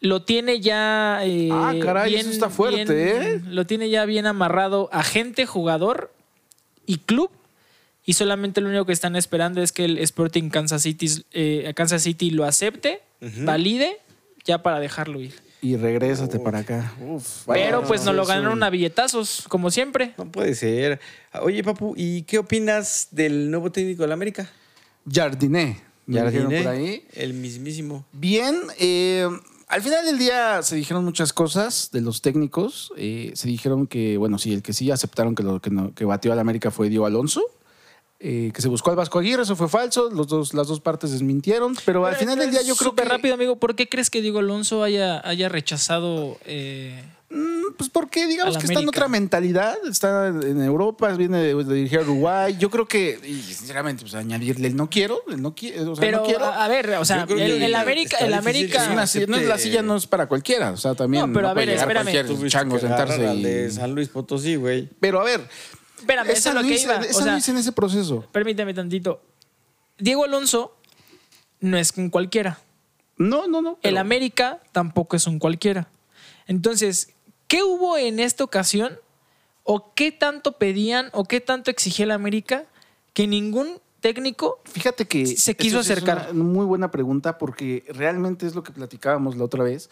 [0.00, 1.20] Lo tiene ya.
[1.24, 3.40] eh, Ah, caray, eso está fuerte, bien- ¿eh?
[3.46, 6.12] Lo tiene ya bien amarrado agente, jugador
[6.86, 7.30] y club.
[8.04, 12.02] Y solamente lo único que están esperando es que el Sporting Kansas City, eh, Kansas
[12.02, 14.00] City lo acepte, valide,
[14.44, 15.34] ya para dejarlo ir.
[15.62, 16.92] Y regrésate para acá.
[17.00, 20.12] Uf, vaya, Pero pues nos lo es un- ganaron a billetazos, como siempre.
[20.18, 21.00] No puede ser.
[21.40, 24.50] Oye, Papu, ¿y qué opinas del nuevo técnico de la América?
[25.10, 25.80] Jardiné.
[26.12, 27.06] Jardiné, por ahí.
[27.14, 28.04] el mismísimo.
[28.12, 29.28] Bien, eh,
[29.68, 32.92] al final del día se dijeron muchas cosas de los técnicos.
[32.96, 36.04] Eh, se dijeron que, bueno, sí, el que sí aceptaron que lo que, no- que
[36.04, 37.40] batió al América fue Diego Alonso.
[38.24, 40.08] Eh, que se buscó al Vasco Aguirre, eso fue falso.
[40.10, 41.74] Los dos, las dos partes desmintieron.
[41.84, 43.04] Pero al final del día yo creo que.
[43.04, 43.56] rápido, amigo.
[43.56, 47.02] ¿Por qué crees que Diego Alonso haya, haya rechazado eh,
[47.34, 51.74] Mm, Pues porque digamos que está en otra mentalidad, está en Europa, viene de, de
[51.74, 52.56] dirigir a Uruguay.
[52.58, 56.00] Yo creo que, y sinceramente, pues añadirle el no quiero, el no, qui- o sea,
[56.02, 56.44] Pero, no quiero.
[56.44, 58.82] a a ver, o sea, el, el América, el América.
[58.82, 61.32] es una no es la acepte- silla no es para cualquiera, o sea, también No,
[61.32, 62.48] pero a puede ver, llegar espérame.
[62.50, 64.90] chango sentarse y- de San Luis Potosí, güey.
[65.00, 65.40] Pero a ver,
[66.02, 66.96] Espérame, es eso es lo que Luis, iba.
[66.96, 68.26] es O sea, en ese proceso.
[68.32, 69.22] permíteme tantito.
[69.98, 70.76] Diego Alonso
[71.60, 72.58] no es un cualquiera.
[73.16, 73.78] No, no, no.
[73.82, 75.88] El América tampoco es un cualquiera.
[76.46, 77.14] Entonces,
[77.46, 78.98] ¿qué hubo en esta ocasión?
[79.62, 82.64] ¿O qué tanto pedían o qué tanto exigía el América
[83.12, 86.30] que ningún técnico Fíjate que se quiso es acercar.
[86.32, 89.88] una muy buena pregunta porque realmente es lo que platicábamos la otra vez.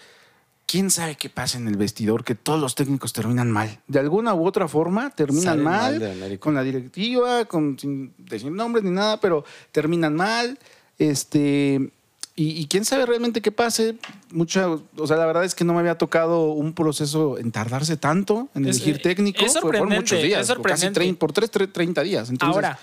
[0.71, 2.23] ¿Quién sabe qué pasa en el vestidor?
[2.23, 3.81] Que todos los técnicos terminan mal.
[3.89, 8.85] De alguna u otra forma terminan Salen mal con la directiva, con, sin decir nombres
[8.85, 10.59] ni nada, pero terminan mal.
[10.99, 11.91] Este,
[12.37, 13.97] y, y quién sabe realmente qué pase.
[14.31, 17.97] Mucha, o sea, la verdad es que no me había tocado un proceso en tardarse
[17.97, 19.45] tanto en Es- elegir eh, técnico.
[19.45, 21.01] es sorprendente, muchos días, es casi sorprendente.
[21.01, 22.31] trein- por tres, tre- 30 días.
[22.31, 22.79] Entonces, Ahora,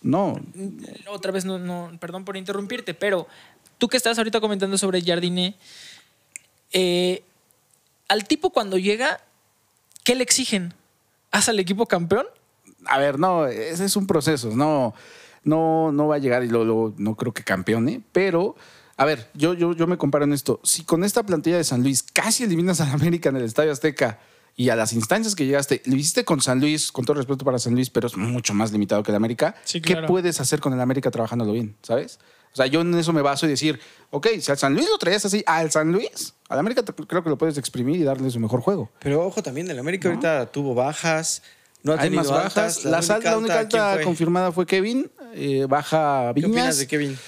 [0.00, 0.40] no,
[1.08, 3.26] otra vez no, no, perdón por interrumpirte, pero
[3.76, 5.54] tú que estás ahorita comentando sobre Jardiné,
[6.72, 7.22] eh,
[8.08, 9.20] al tipo cuando llega,
[10.04, 10.74] ¿qué le exigen?
[11.30, 12.26] ¿Haz al equipo campeón?
[12.86, 14.50] A ver, no, ese es un proceso.
[14.54, 14.94] No,
[15.44, 18.56] no, no va a llegar y lo, lo- no creo que campeone, pero.
[18.98, 20.58] A ver, yo, yo, yo me comparo en esto.
[20.64, 24.20] Si con esta plantilla de San Luis casi eliminas al América en el Estadio Azteca
[24.56, 27.58] y a las instancias que llegaste, lo hiciste con San Luis, con todo respeto para
[27.58, 29.54] San Luis, pero es mucho más limitado que el América.
[29.64, 31.76] Sí, ¿Qué puedes hacer con el América trabajándolo bien?
[31.82, 32.18] ¿Sabes?
[32.56, 34.96] O sea, yo en eso me baso y decir, ok, si al San Luis lo
[34.96, 38.40] traías así, al San Luis, al América creo que lo puedes exprimir y darle su
[38.40, 38.90] mejor juego.
[39.00, 41.42] Pero ojo, también el América ahorita tuvo bajas,
[41.82, 42.78] no ha Hay tenido más bajas.
[42.78, 42.84] altas.
[43.22, 44.04] La, única ¿quién alta fue?
[44.04, 46.50] confirmada fue Kevin, eh, baja ¿Qué Viñas.
[46.50, 47.18] opinas de Kevin?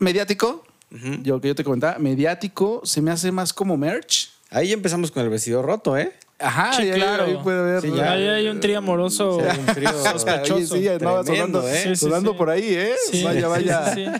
[0.00, 1.22] Mediático, Ujú.
[1.22, 4.30] yo que yo te comentaba, mediático se me hace más como merch.
[4.50, 6.12] Ahí empezamos con el vestidor roto, ¿eh?
[6.38, 7.24] Ajá, Sí, ya- claro.
[7.24, 7.80] ahí puede haber.
[7.82, 8.12] Sí, ya.
[8.12, 10.74] Ahí hay un trío amoroso Sí, un trío sospechoso.
[10.74, 11.80] Oye, sí, andaba sonando, ¿eh?
[11.82, 12.38] Sí, sí, sonando sí.
[12.38, 12.92] por ahí, ¿eh?
[13.10, 13.94] Sí, vaya, vaya.
[13.94, 14.10] sí, sí.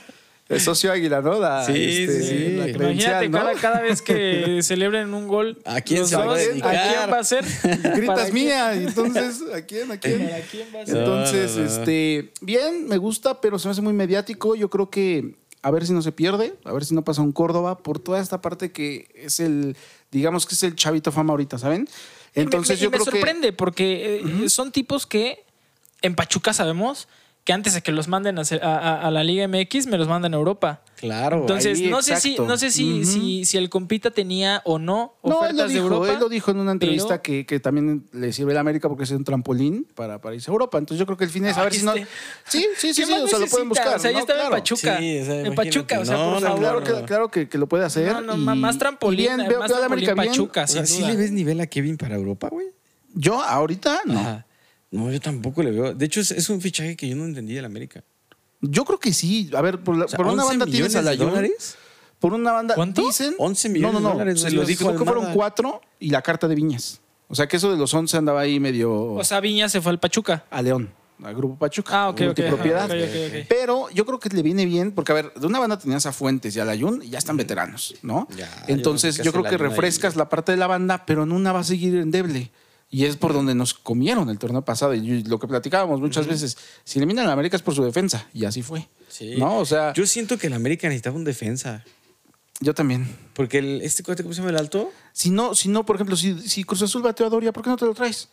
[0.47, 1.41] El socio Águila, ¿no?
[1.41, 2.49] La, Sí, este, sí, sí.
[2.57, 3.39] la Imagínate ¿no?
[3.39, 5.59] cada, cada vez que celebren un gol.
[5.65, 6.77] ¿A quién se va a dedicar?
[6.77, 7.45] ¿A quién va a ser?
[7.83, 9.91] ¿Para Gritas mía, y entonces, ¿a quién?
[9.91, 10.23] ¿A quién?
[10.29, 10.97] ¿Para quién va a ser?
[10.99, 11.73] Entonces, No, no, no.
[11.81, 14.55] este, bien, me gusta, pero se me hace muy mediático.
[14.55, 17.33] Yo creo que a ver si no se pierde, a ver si no pasa un
[17.33, 19.77] Córdoba por toda esta parte que es el,
[20.13, 21.89] digamos que es el chavito fama ahorita, ¿saben?
[22.35, 25.43] Entonces me, yo me creo que sorprende porque eh, son tipos que
[26.03, 27.09] en Pachuca sabemos
[27.45, 30.37] que antes de que los manden a- a la Liga MX me los mandan a
[30.37, 30.83] Europa.
[31.05, 31.41] Claro.
[31.43, 35.15] Entonces, ahí, no sé si, no sé si, si, si el compita tenía o no
[35.23, 36.13] no, ofertas él lo de dijo, Europa.
[36.13, 38.89] él lo dijo en una entrevista pero- que, que también le sirve a la América
[38.89, 40.79] porque es un trampolín para, para irse a Europa.
[40.79, 41.93] Entonces yo creo que el fin es a Ah, ver que si no.
[41.93, 42.09] este-
[42.49, 43.97] Sí, sí, sí, ¿Qué sí, o sea, lo pueden buscar.
[43.97, 44.21] O sea, ya ¿no?
[44.21, 44.51] estaba en.
[44.51, 44.99] Pachuca.
[44.99, 45.55] Sí, o sea, en.
[45.55, 46.59] Pachuca, o sea, No, por favor.
[46.61, 48.13] claro, que, claro que, que lo puede hacer.
[48.13, 50.29] No, no, y- más y trampolín, bien, veo, más trampolín América bien.
[50.29, 52.69] Pachuca, ¿sí le ves nivel a Kevin para Europa, güey?
[53.15, 54.45] Yo ahorita no.
[54.91, 55.93] No, yo tampoco le veo.
[55.93, 58.05] De hecho, es, es un fichaje que yo no entendí del América.
[58.71, 59.51] Yo creo que sí.
[59.55, 61.77] A ver, por, la- O sea, por una 11 banda tienes a la dólares.
[62.19, 62.75] Por una banda.
[62.75, 63.03] ¿Cuánto?
[63.03, 63.35] Dicen.
[63.39, 66.23] 11 millones no, no, de no, dólares, Se lo dijo que fueron cuatro y la
[66.23, 67.01] carta de Viñas.
[67.29, 69.91] O sea que eso de los 11 andaba ahí medio O sea, Viña se fue
[69.93, 70.45] al Pachuca.
[70.51, 70.91] a León,
[71.23, 72.05] al Grupo Pachuca.
[72.05, 72.39] Ah, ok, ok.
[72.53, 72.61] ok.
[73.49, 76.13] Pero yo creo que le viene bien, porque a ver, de una banda tenías a
[76.13, 78.29] Fuentes y a Layun y ya están veteranos, ¿no?
[78.37, 79.57] Ya, Entonces yo yo creo que ahí.
[79.57, 82.51] refrescas la parte de la banda, pero en una va a seguir endeble.
[82.95, 84.95] Y es por donde nos comieron el torneo pasado.
[84.95, 88.29] Y lo que platicábamos muchas veces, si eliminan a la América es por su defensa.
[88.33, 88.87] Y así fue.
[89.09, 89.35] Sí.
[89.37, 89.59] ¿No?
[89.59, 91.83] O sea, yo, Yo siento que el América necesitaba un defensa.
[92.77, 93.09] también.
[93.33, 94.93] Porque el, este cuate, ¿cómo se llama el alto?
[95.13, 97.71] Si no, si no, por ejemplo, si, si Cruz Azul bateó a Doria, ¿por qué
[97.71, 98.29] no te lo traes?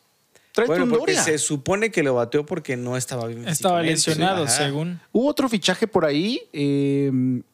[0.53, 1.23] Tráete Bueno, un porque Doria.
[1.23, 3.47] se supone que lo bateó porque no estaba bien.
[3.47, 4.57] Estaba lesionado, Ajá.
[4.57, 4.99] según.
[5.11, 7.09] Hubo otro fichaje por ahí, eh,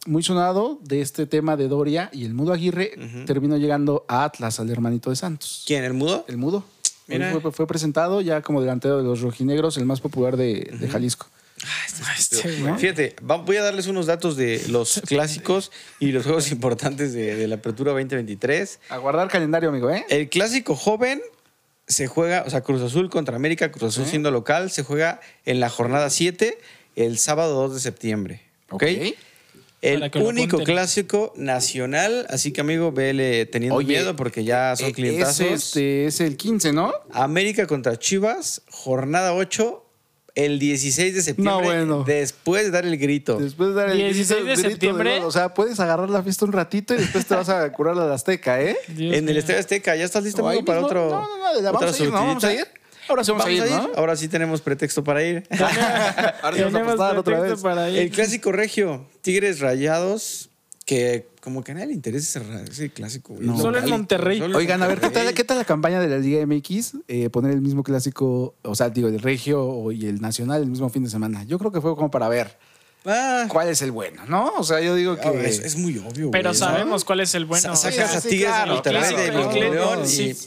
[0.08, 2.92] muy sonado, de este tema de Doria y el Mudo Aguirre
[3.26, 5.64] terminó llegando a Atlas, al hermanito de Santos.
[5.66, 5.84] ¿Quién?
[5.86, 6.26] ¿El mudo?
[6.28, 6.66] El Mudo.
[7.08, 7.38] Mira.
[7.40, 11.28] Fue, fue presentado ya como delantero de los rojinegros, el más popular de, de Jalisco.
[12.18, 12.76] Este, güey.
[12.78, 17.36] Fíjate, va- voy a darles unos datos de los clásicos y los juegos importantes de,
[17.36, 18.80] de la Apertura 2023.
[18.90, 20.06] A guardar calendario, amigo, ¿eh?
[20.10, 21.22] El clásico joven
[21.88, 25.60] se juega, o sea, Cruz Azul contra América, Cruz Azul siendo local, se juega en
[25.60, 26.58] la jornada 7
[26.96, 28.42] el sábado 2 de septiembre.
[28.70, 28.84] ¿Ok?
[29.82, 34.94] El único clásico nacional, así que amigo, vele teniendo Oye, miedo porque ya son Eh,
[34.94, 35.40] clientazos.
[35.42, 36.94] Es, este, es el 15, ¿no?
[37.12, 39.84] América contra Chivas, jornada 8,
[40.34, 42.04] el 16 de septiembre, No, bueno.
[42.06, 43.38] después de dar el grito.
[43.40, 45.20] Después de dar el 16 de grito- septiembre.
[45.24, 48.08] o sea, puedes agarrar la fiesta un ratito y después te vas a curar la
[48.08, 48.78] de Azteca, ¿eh?
[48.88, 49.38] Dios en el.
[49.38, 50.88] Estadio Azteca, ¿ya estás listo amigo, para mismo.
[50.88, 51.10] otro?
[51.10, 52.16] No, no, no, la otra vamos a ir, ¿no?
[52.16, 52.68] Vamos a ir.
[53.10, 53.90] Ahora sí vamos, a ir, ¿no?
[53.96, 55.44] Ahora sí tenemos pretexto para ir.
[56.42, 57.62] Ahora sí vamos a apostar otra vez.
[57.62, 58.00] para ir.
[58.00, 60.50] el clásico regio, Tigres Rayados,
[60.86, 63.34] que como que a nadie le interesa ese, clásico.
[63.34, 63.48] güey.
[63.48, 63.56] No.
[63.56, 64.40] Es Solo en Monterrey.
[64.40, 65.34] solo Oigan, a ver, ¿qué tal.
[65.34, 66.98] ¿qué tal la campaña de la Liga MX?
[67.08, 70.90] Eh, poner el mismo clásico, o sea, digo, el regio y el nacional el mismo
[70.90, 71.44] fin de semana.
[71.44, 72.58] Yo creo que fue como para ver
[73.08, 74.52] Ah, cuál es el bueno, ¿no?
[74.58, 75.28] O sea, yo digo que...
[75.28, 76.30] ah, es, es muy obvio.
[76.30, 76.54] Pero güey, ¿no?
[76.54, 77.62] sabemos cuál es el bueno.
[77.64, 78.52] Sa- o sea, Sacas a Tigres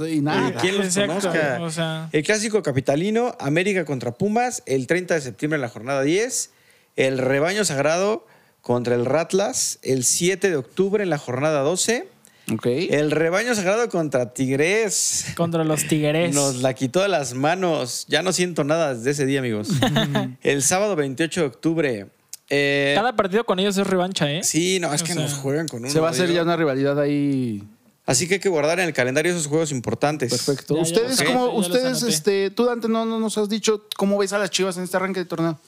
[0.08, 0.48] y, nada.
[0.50, 1.58] y quién los Exacto, conozca.
[1.62, 2.08] o sea.
[2.12, 6.50] el clásico capitalino, América contra Pumas, el 30 de septiembre en la jornada 10.
[6.96, 8.26] El rebaño sagrado
[8.60, 12.08] contra el Ratlas, el 7 de octubre en la jornada 12.
[12.52, 12.66] Ok.
[12.66, 15.26] El rebaño sagrado contra Tigres.
[15.36, 16.34] Contra los Tigres.
[16.34, 18.06] Nos la quitó de las manos.
[18.08, 19.68] Ya no siento nada desde ese día, amigos.
[20.42, 22.06] el sábado 28 de octubre.
[22.50, 24.42] Eh, Cada partido con ellos es revancha, ¿eh?
[24.44, 26.42] Sí, no, es O que sea, nos juegan con un Se va a hacer ya
[26.42, 27.62] una rivalidad ahí.
[28.06, 30.30] Así que hay que guardar en el calendario esos juegos importantes.
[30.32, 30.74] Perfecto.
[30.74, 34.38] Ya, ustedes, como, ustedes, este, tú Dante, no, no nos has dicho cómo ves a
[34.38, 35.58] las chivas en este arranque de torneo.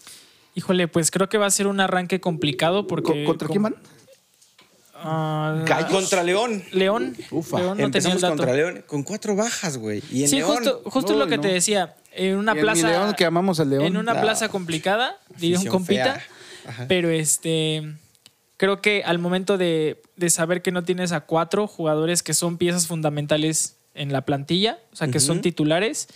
[0.56, 3.22] Híjole, pues creo que va a ser un arranque complicado porque.
[3.24, 3.76] Co- ¿Contra quién van?
[5.04, 5.90] Gallos.
[5.90, 6.62] Contra León.
[6.72, 7.16] León.
[7.30, 7.58] Ufa.
[7.58, 8.36] León no tenía el Empezamos dato.
[8.36, 10.02] contra León con cuatro bajas, güey.
[10.12, 11.42] Y en Sí, León, justo, justo lo que no.
[11.42, 11.94] te decía.
[12.14, 12.88] En una Y en mi plaza.
[12.88, 13.84] León, que amamos al León.
[13.84, 14.20] En una No.
[14.20, 16.04] plaza complicada, diría un compita.
[16.14, 16.26] fea.
[16.66, 16.86] Ajá.
[16.88, 17.94] Pero este.
[18.56, 22.58] Creo que al momento de, de saber que no tienes a cuatro jugadores que son
[22.58, 26.06] piezas fundamentales en la plantilla, o sea, que son titulares,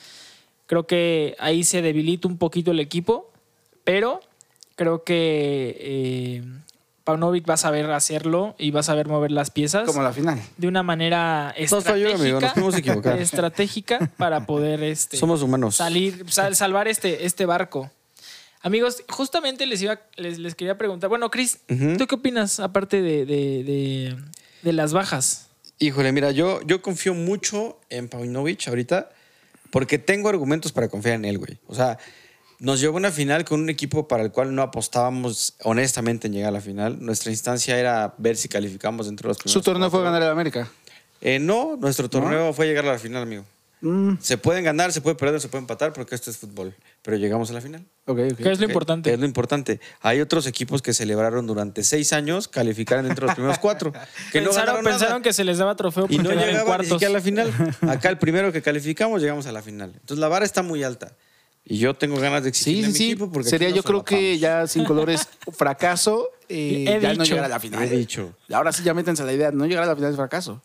[0.66, 3.30] creo que ahí se debilita un poquito el equipo,
[3.82, 4.20] pero
[4.76, 6.44] creo que eh,
[7.02, 10.40] Paunovic va a saber hacerlo y va a saber mover las piezas Como la final.
[10.56, 13.18] de una manera estratégica, amigo, nos pudimos equivocar.
[13.20, 15.74] estratégica para poder este, Somos humanos.
[15.76, 17.90] salir, sal- salvar este, este barco.
[18.66, 21.08] Amigos, justamente les iba, les, les quería preguntar.
[21.08, 21.96] Bueno, Chris, Ujú.
[21.98, 24.16] ¿tú qué opinas aparte de, de- de-
[24.62, 25.46] de las bajas?
[25.78, 29.10] Híjole, mira, yo, yo confío mucho en Paunovic ahorita
[29.70, 31.58] porque tengo argumentos para confiar en él, güey.
[31.68, 31.98] O sea,
[32.58, 36.32] nos llevó a una final con un equipo para el cual no apostábamos honestamente en
[36.32, 36.98] llegar a la final.
[37.00, 40.28] Nuestra instancia era ver si calificamos dentro de los primeros Su torneo fue ganar el
[40.30, 40.68] América.
[41.20, 43.44] Eh, no, nuestro torneo fue llegar a la final, amigo.
[43.86, 46.74] Mm, Se pueden ganar, se puede perder, se puede empatar porque esto es fútbol.
[47.02, 47.84] Pero llegamos a la final.
[48.06, 48.36] ok, ok.
[48.38, 49.12] ¿Qué es lo importante?
[49.12, 49.80] Es lo importante.
[50.00, 53.92] Hay otros equipos que celebraron durante seis años calificar dentro de los primeros cuatro.
[54.32, 55.22] Que no pensaron nada.
[55.22, 57.52] que se les daba trofeo Y porque no llegaban ni siquiera a la final.
[57.88, 59.90] Acá el primero que calificamos llegamos a la final.
[59.94, 61.12] Entonces la vara está muy alta.
[61.68, 63.10] Y yo tengo ganas de exigirle Sí, a sí, mi sí.
[63.12, 66.28] equipo porque Sería yo creo que ya sin colores fracaso.
[66.48, 67.82] eh, ya no llegar a la final.
[67.82, 68.34] He dicho.
[68.52, 69.50] Ahora sí ya métanse a la idea.
[69.50, 70.62] No llegar a la final es fracaso.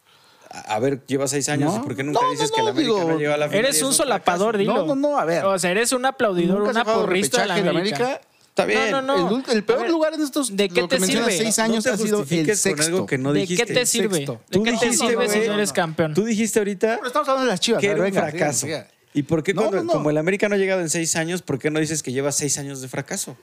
[0.54, 1.74] A ver, lleva seis años.
[1.74, 1.80] No.
[1.80, 3.38] ¿y ¿Por qué nunca No, dices no, que no, la América digo, no llegó a
[3.38, 3.66] la final?
[3.66, 4.74] Eres un solapador, dilo.
[4.74, 5.46] No, no, no, a ver.
[5.46, 8.20] O sea, eres un aplaudidor, jugado porrista de América.
[8.50, 8.92] Está bien.
[8.92, 9.38] No, no, no.
[9.48, 11.32] el, el peor ver, lugar en estos ¿de qué lo que te sirve?
[11.32, 12.86] seis No años te ha sido el sexto.
[12.86, 13.66] algo que no ¿De dijiste.
[13.66, 14.16] qué te sirve?
[14.16, 14.34] Sexto.
[14.34, 16.14] ¿De Tú qué te sirve si no eres campeón?
[16.14, 17.80] Tú dijiste ahorita Pero estamos hablando de las chivas.
[17.80, 18.68] que era un fracaso.
[19.14, 19.94] ¿Y por qué No, cuando, no, no.
[19.94, 22.32] como el América no ha llegado en seis años, por qué no dices que lleva
[22.34, 23.38] seis años de fracaso?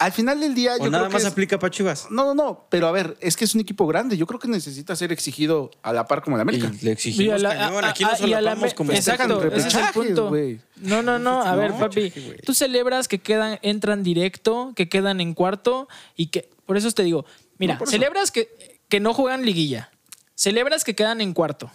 [0.00, 2.06] Al final del día, ¿O yo nada creo que más es- aplica para Chivas?
[2.10, 2.66] No, no, no.
[2.70, 4.16] Pero a ver, es que es un equipo grande.
[4.16, 6.72] Yo creo que necesita ser exigido a la par como el América.
[6.80, 7.84] Y le exigimos Y a la- cañón.
[7.84, 10.28] a- Aquí a- a la me- como Exacto, ese es el punto.
[10.30, 10.58] güey.
[10.76, 11.42] No, no, no.
[11.42, 12.10] A ver, No, papi,
[12.46, 15.86] tú celebras que quedan, entran directo, que quedan en cuarto
[16.16, 16.48] y que.
[16.64, 17.26] Por eso te digo,
[17.58, 19.90] mira, No, celebras que, que no juegan liguilla.
[20.34, 21.70] Celebras que quedan en cuarto.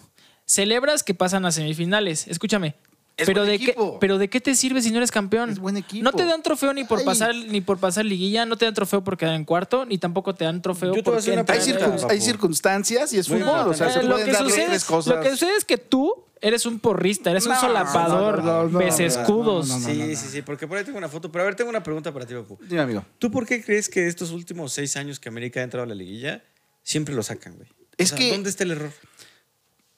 [0.46, 2.26] Celebras que pasan a semifinales.
[2.28, 2.74] Escúchame.
[3.18, 3.92] Es pero buen de equipo.
[3.92, 5.48] qué, pero de qué te sirve si no eres campeón?
[5.48, 6.04] Es buen equipo.
[6.04, 7.04] No te dan trofeo ni por Ay.
[7.06, 10.34] pasar ni por pasar liguilla, no te dan trofeo por quedar en cuarto, ni tampoco
[10.34, 13.68] te dan trofeo Yo por Hay, circun- hay circunstancias y es Muy fútbol.
[13.70, 13.92] O sea, importante.
[13.94, 15.14] se Eh, lo, pueden que dar sucede, tres cosas.
[15.16, 16.12] lo que sucede es que tú
[16.42, 19.68] eres un porrista, eres un No, solapador, no, no, no, ves no, no, escudos.
[19.68, 19.94] no, no, no.
[19.94, 21.32] Sí, sí, sí, porque por ahí tengo una foto.
[21.32, 22.58] Pero a ver, tengo una pregunta para ti, Papu.
[22.68, 23.02] Dime, amigo.
[23.18, 25.94] ¿Tú por qué crees que estos últimos seis años que América ha entrado a la
[25.94, 26.44] liguilla
[26.82, 27.68] siempre lo sacan, güey?
[27.96, 28.90] Es O sea, que- ¿Dónde está el error?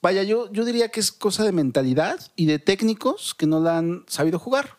[0.01, 3.77] Vaya, yo, yo diría que es cosa de mentalidad y de técnicos que no la
[3.77, 4.77] han sabido jugar.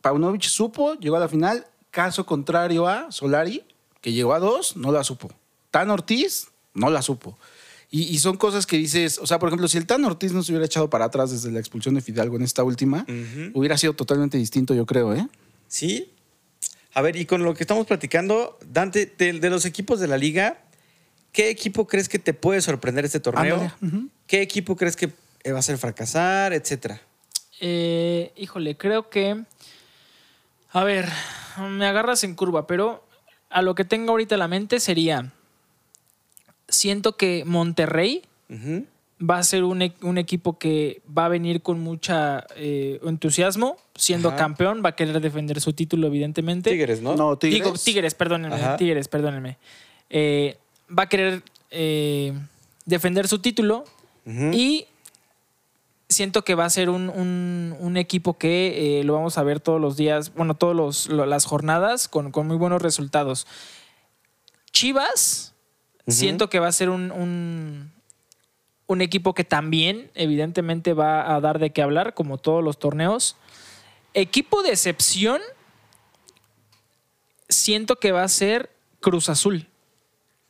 [0.00, 1.66] Paunovic supo, llegó a la final.
[1.90, 3.62] Caso contrario a Solari,
[4.00, 5.30] que llegó a dos, no la supo.
[5.70, 7.38] Tan Ortiz, no la supo.
[7.90, 10.42] Y, y son cosas que dices, o sea, por ejemplo, si el Tan Ortiz no
[10.42, 13.06] se hubiera echado para atrás desde la expulsión de Fidalgo en esta última,
[13.52, 15.28] hubiera sido totalmente distinto, yo creo, ¿eh?
[15.68, 16.10] Sí.
[16.92, 20.18] A ver, y con lo que estamos platicando, Dante, de, de los equipos de la
[20.18, 20.64] liga,
[21.34, 23.70] ¿qué equipo crees que te puede sorprender este torneo?
[24.26, 25.10] ¿Qué equipo crees que
[25.42, 27.02] eh, va a ser fracasar, etcétera?
[27.60, 29.42] Eh, híjole, creo que.
[30.70, 31.06] A ver,
[31.68, 33.04] me agarras en curva, pero
[33.50, 35.32] a lo que tengo ahorita en la mente sería
[36.68, 38.22] siento que Monterrey
[39.20, 43.76] va a ser un, e- un equipo que va a venir con mucha eh, entusiasmo,
[43.94, 44.36] siendo Ajá.
[44.38, 46.70] campeón, va a querer defender su título, evidentemente.
[46.70, 47.14] Tigres, ¿no?
[47.14, 47.62] No, Tigres.
[47.64, 48.56] Digo, Tigres, perdónenme.
[48.56, 48.76] Ajá.
[48.76, 49.58] Tigres, perdónenme.
[50.10, 50.58] Eh,
[50.90, 52.32] va a querer eh,
[52.86, 53.84] defender su título
[54.54, 54.86] y
[56.08, 59.60] siento que va a ser un, un- un equipo que eh, lo vamos a ver
[59.60, 63.46] todos los días, bueno, todas las jornadas con, con muy buenos resultados.
[64.72, 65.52] Chivas,
[66.06, 67.90] siento que va a ser un, un,
[68.86, 73.36] un equipo que también, evidentemente, va a dar de qué hablar, como todos los torneos.
[74.14, 75.40] Equipo de excepción,
[77.48, 78.70] siento que va a ser
[79.00, 79.66] Cruz Azul.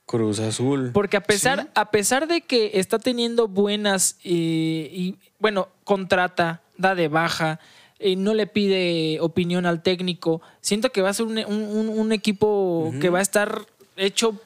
[0.07, 0.90] Cruz Azul.
[0.92, 6.94] Porque a pesar, a pesar de que está teniendo buenas eh, y, bueno, contrata, da
[6.94, 7.59] de baja,
[7.98, 12.12] eh, no le pide opinión al técnico, siento que va a ser un, un- un
[12.12, 13.62] equipo que va a estar
[13.96, 14.38] hecho,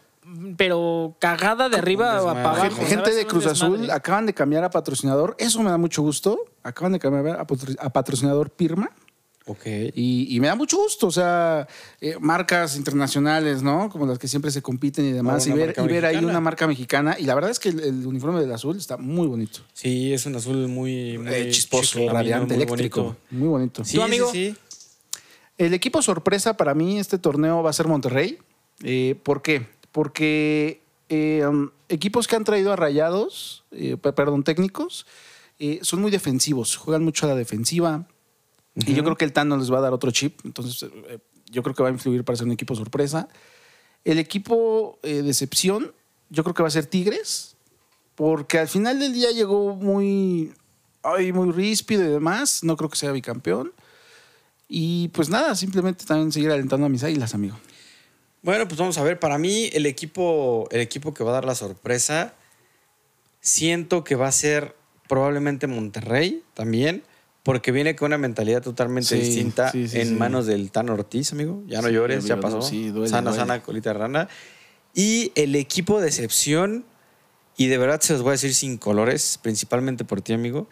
[0.57, 2.85] pero cagada de arriba a abajo.
[2.87, 5.35] Gente, de Cruz Azul acaban de cambiar a patrocinador.
[5.39, 6.39] Eso me da mucho gusto.
[6.63, 7.41] Acaban de cambiar
[7.81, 8.91] a patrocinador Pirma.
[9.51, 9.65] Ok.
[9.95, 11.67] Y, y me da mucho gusto, o sea,
[12.03, 13.89] eh, marcas internacionales, ¿no?
[13.89, 15.47] Como las que siempre se compiten y demás.
[15.47, 17.17] Y ver, marca y ver ahí una marca mexicana.
[17.19, 19.61] Y la verdad es que el, el uniforme del azul está muy bonito.
[19.73, 23.03] Sí, es un azul muy, muy Eh, chisposo, chiclamino, radiante, muy eléctrico.
[23.03, 23.21] bonito.
[23.31, 23.85] Muy bonito.
[23.85, 24.31] Sí, ¿Tu amigo?
[24.31, 25.21] sí, sí.
[25.57, 28.39] El equipo sorpresa para mí este torneo va a ser Monterrey.
[28.85, 29.67] Eh, ¿Por qué?
[29.91, 35.07] Porque um, equipos que han traído a rayados, pe- perdón, técnicos,
[35.83, 38.07] son muy defensivos, juegan mucho a la defensiva.
[38.87, 40.41] Y yo creo que el Tano les va a dar otro chip.
[40.45, 41.19] Entonces, eh,
[41.51, 43.29] yo creo que va a influir para ser un equipo sorpresa.
[44.05, 45.93] El equipo eh, de excepción,
[46.31, 47.57] yo creo que va a ser Tigres,
[48.15, 50.53] porque al final del día llegó muy,
[51.03, 52.63] ay, muy ríspido y demás.
[52.63, 53.73] No creo que sea bicampeón.
[54.69, 57.59] Y pues nada, simplemente también seguir alentando a mis águilas, amigo.
[58.43, 59.19] Bueno, pues vamos a ver.
[59.19, 62.35] Para mí, el equipo, el equipo que va a dar la sorpresa,
[63.41, 64.77] siento que va a ser
[65.09, 67.03] probablemente Monterrey también,
[67.49, 71.33] porque viene con una mentalidad totalmente Sí, distinta sí, sí, en manos del Tan Ortiz,
[71.33, 71.63] amigo.
[71.67, 72.57] Ya no llores, ya pasó.
[72.57, 73.43] no, sí, duele, sana, duele.
[73.43, 74.29] sana, colita rana.
[74.93, 76.85] Y el equipo de excepción,
[77.57, 80.69] y de verdad se los voy a decir sin colores, principalmente por ti, amigo,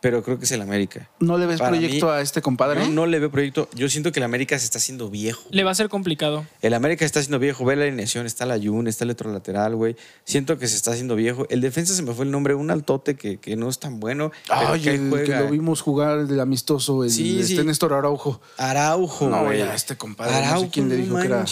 [0.00, 1.10] pero creo que es el América.
[1.18, 2.80] ¿No le ves Para proyecto mí, a este compadre?
[2.80, 3.68] No, no le veo proyecto.
[3.74, 5.42] Yo siento que el América se está haciendo viejo.
[5.50, 6.46] Le va a ser complicado.
[6.62, 7.64] El América está haciendo viejo.
[7.64, 8.24] Ve la alineación.
[8.26, 9.96] Está la Jun, está el otro lateral, güey.
[10.24, 11.46] Siento que se está haciendo viejo.
[11.50, 12.54] El defensa se me fue el nombre.
[12.54, 14.30] Un altote que, que no es tan bueno.
[14.46, 17.64] pero Ay, que el que lo vimos jugar el amistoso, el Sí, este sí.
[17.64, 18.40] Néstor Araujo.
[18.56, 19.60] Araujo, No, güey.
[19.62, 21.44] este compadre, no sé Araujo, quién le no dijo que era-.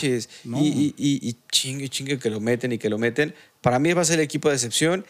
[0.44, 0.60] No.
[0.60, 3.34] Y, y, y, y chingue, chingue que lo meten y que lo meten.
[3.60, 5.04] Para mí va a ser el equipo de excepción.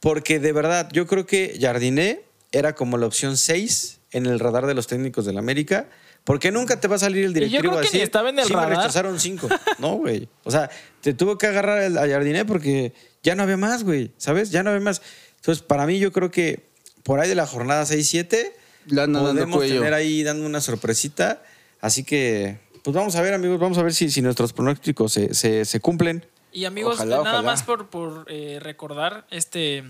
[0.00, 2.20] Porque de verdad, yo creo que Jardiné
[2.58, 5.88] era como la opción 6 en el radar de los técnicos del América.
[6.24, 8.30] Porque nunca te va a salir el yo directivo creo a que ni decir, estaba
[8.30, 8.76] en el "Sí, me radar".
[8.78, 9.46] rechazaron cinco.
[9.78, 10.26] No, güey.
[10.44, 10.70] O sea,
[11.02, 14.10] te tuvo que agarrar el- a Jardiné porque ya no había más, güey.
[14.16, 14.50] ¿Sabes?
[14.50, 15.02] Ya no había más.
[15.36, 16.64] Entonces, para mí, yo creo que
[17.02, 18.52] por ahí de la jornada 6-7
[18.86, 21.42] Le andan dando podemos tener ahí dando una sorpresita.
[21.82, 25.34] Así que, pues vamos a ver, amigos, vamos a ver si, si nuestros pronósticos se,
[25.34, 26.24] se- se cumplen.
[26.52, 27.42] Y amigos, Ojalá, nada ojalá.
[27.42, 29.84] más por, por, eh, recordar este,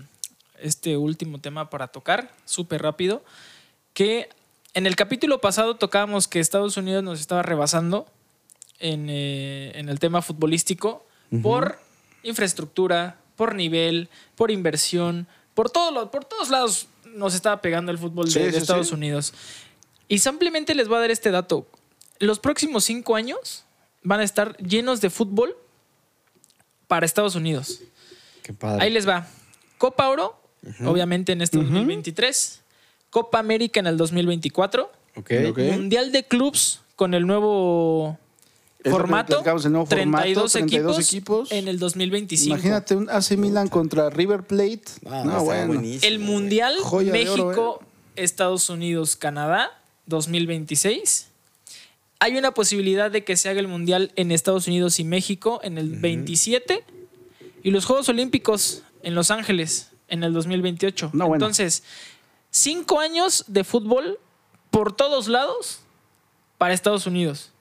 [0.59, 3.23] este último tema para tocar, súper rápido,
[3.93, 4.29] que
[4.73, 8.05] en el capítulo pasado tocábamos que Estados Unidos nos estaba rebasando
[8.79, 11.05] en, eh, en el tema futbolístico
[11.41, 11.79] por
[12.23, 17.97] infraestructura, por nivel, por inversión, por, todo lo- por todos lados nos estaba pegando el
[17.97, 18.93] fútbol de, Sí, de sí, Estados sí.
[18.93, 19.33] Unidos.
[20.07, 21.67] Y simplemente les voy a dar este dato.
[22.19, 23.63] Los próximos cinco años
[24.03, 25.55] van a estar llenos de fútbol
[26.87, 27.81] para Estados Unidos.
[28.43, 28.83] Qué padre.
[28.83, 29.27] Ahí les va.
[29.77, 30.39] Copa Oro,
[30.85, 32.61] obviamente en este 2023.
[33.09, 34.91] Copa América en el 2024.
[35.15, 35.31] Ok.
[35.49, 35.59] Ok.
[35.71, 38.17] Mundial de Clubs con el nuevo
[38.83, 39.43] formato.
[39.43, 41.51] el nuevo formato, 32, 32 equipos, equipos.
[41.51, 42.53] en el 2025.
[42.53, 44.83] Imagínate un AC Milan contra River Plate.
[45.05, 45.73] Ah, no, bueno.
[45.73, 46.19] buenísimo, El.
[46.19, 47.83] Mundial Joya de oro, México,
[48.15, 49.71] Estados Unidos, Canadá
[50.07, 51.27] 2026.
[52.19, 55.77] Hay una posibilidad de que se haga el Mundial en Estados Unidos y México en
[55.77, 56.83] el 27
[57.63, 61.11] y los Juegos Olímpicos en Los Ángeles en el 2028.
[61.13, 61.43] No, bueno.
[61.45, 61.83] Entonces,
[62.49, 64.19] cinco años de fútbol
[64.71, 65.79] por todos lados
[66.57, 67.51] para Estados Unidos.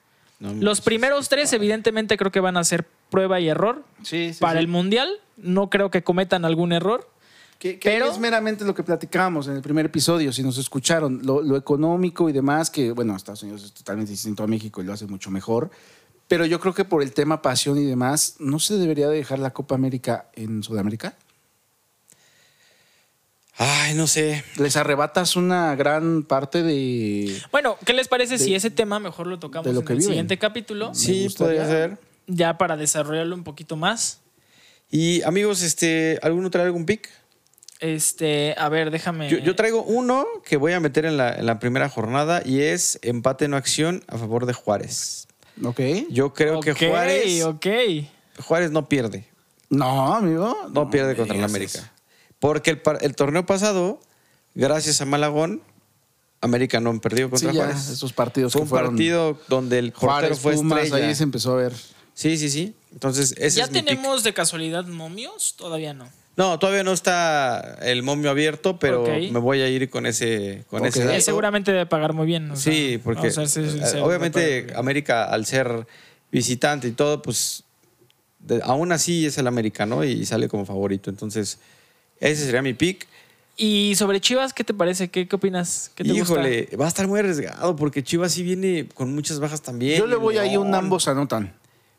[0.40, 3.84] No, Los primeros tres, evidentemente, creo que van a ser prueba y error.
[4.02, 4.64] Sí, sí, Para sí.
[4.64, 7.08] el Mundial, no creo que cometan algún error.
[7.58, 11.20] Que, que Pero- es meramente lo que platicábamos en el primer episodio, si nos escucharon,
[11.24, 14.84] lo, lo económico y demás, que bueno, Estados Unidos es totalmente distinto a México y
[14.84, 15.70] lo hace mucho mejor.
[16.26, 19.52] Pero yo creo que por el tema pasión y demás, ¿no se debería dejar la
[19.52, 21.16] Copa América en Sudamérica?
[23.56, 24.44] Ay, no sé.
[24.56, 27.40] Les arrebatas una gran parte de...
[27.52, 29.98] Bueno, ¿qué les parece si ese tema mejor lo tocamos de lo en que el
[30.00, 30.10] viven.
[30.10, 30.92] siguiente capítulo?
[30.94, 31.98] Sí, podría ser.
[32.26, 34.20] Ya para desarrollarlo un poquito más.
[34.90, 37.08] Y amigos, este, ¿alguno trae algún pick?
[37.80, 39.28] Este, a ver, déjame.
[39.28, 42.60] Yo, yo traigo uno que voy a meter en la, en la primera jornada y
[42.62, 45.28] es empate no acción a favor de Juárez.
[45.62, 45.80] Ok.
[46.10, 47.66] Yo creo que Juárez, Ok.
[48.40, 49.28] Juárez no pierde.
[49.70, 50.56] No, amigo.
[50.72, 51.78] No, pierde contra el América.
[51.78, 51.88] eso.
[52.44, 53.98] Porque el, par- el torneo pasado,
[54.54, 55.62] gracias a Malagón,
[56.42, 57.88] América no perdió contra Sí, ya, Juárez.
[57.88, 61.06] esos partidos Fue que un fueron partido donde el portero Juárez, fue Pumas, estrella.
[61.08, 61.72] ahí se empezó a ver.
[62.12, 62.74] Sí, sí, sí.
[62.92, 63.88] Entonces, ese ¿Ya es mi pick.
[63.88, 65.54] tenemos de casualidad momios?
[65.56, 66.06] Todavía no.
[66.36, 70.84] No, todavía no está el momio abierto, pero me voy a ir con ese, con
[70.84, 71.18] ese dato.
[71.22, 72.50] seguramente debe pagar muy bien.
[72.50, 74.66] o Sí, sea, porque vamos a ser eh, obviamente.
[74.76, 75.86] América, al ser
[76.30, 77.64] visitante y todo, pues
[78.40, 80.04] de- aún así es el América, ¿no?
[80.04, 81.08] Y sale como favorito.
[81.08, 81.58] Entonces,
[82.28, 83.06] ese sería mi pick.
[83.56, 85.08] Y sobre Chivas, ¿qué te parece?
[85.10, 85.90] ¿Qué, qué opinas?
[85.94, 89.62] ¿Qué te Híjole, va a estar muy arriesgado porque Chivas sí viene con muchas bajas
[89.62, 89.98] también.
[89.98, 91.54] Yo le voy ahí un ambos anotan.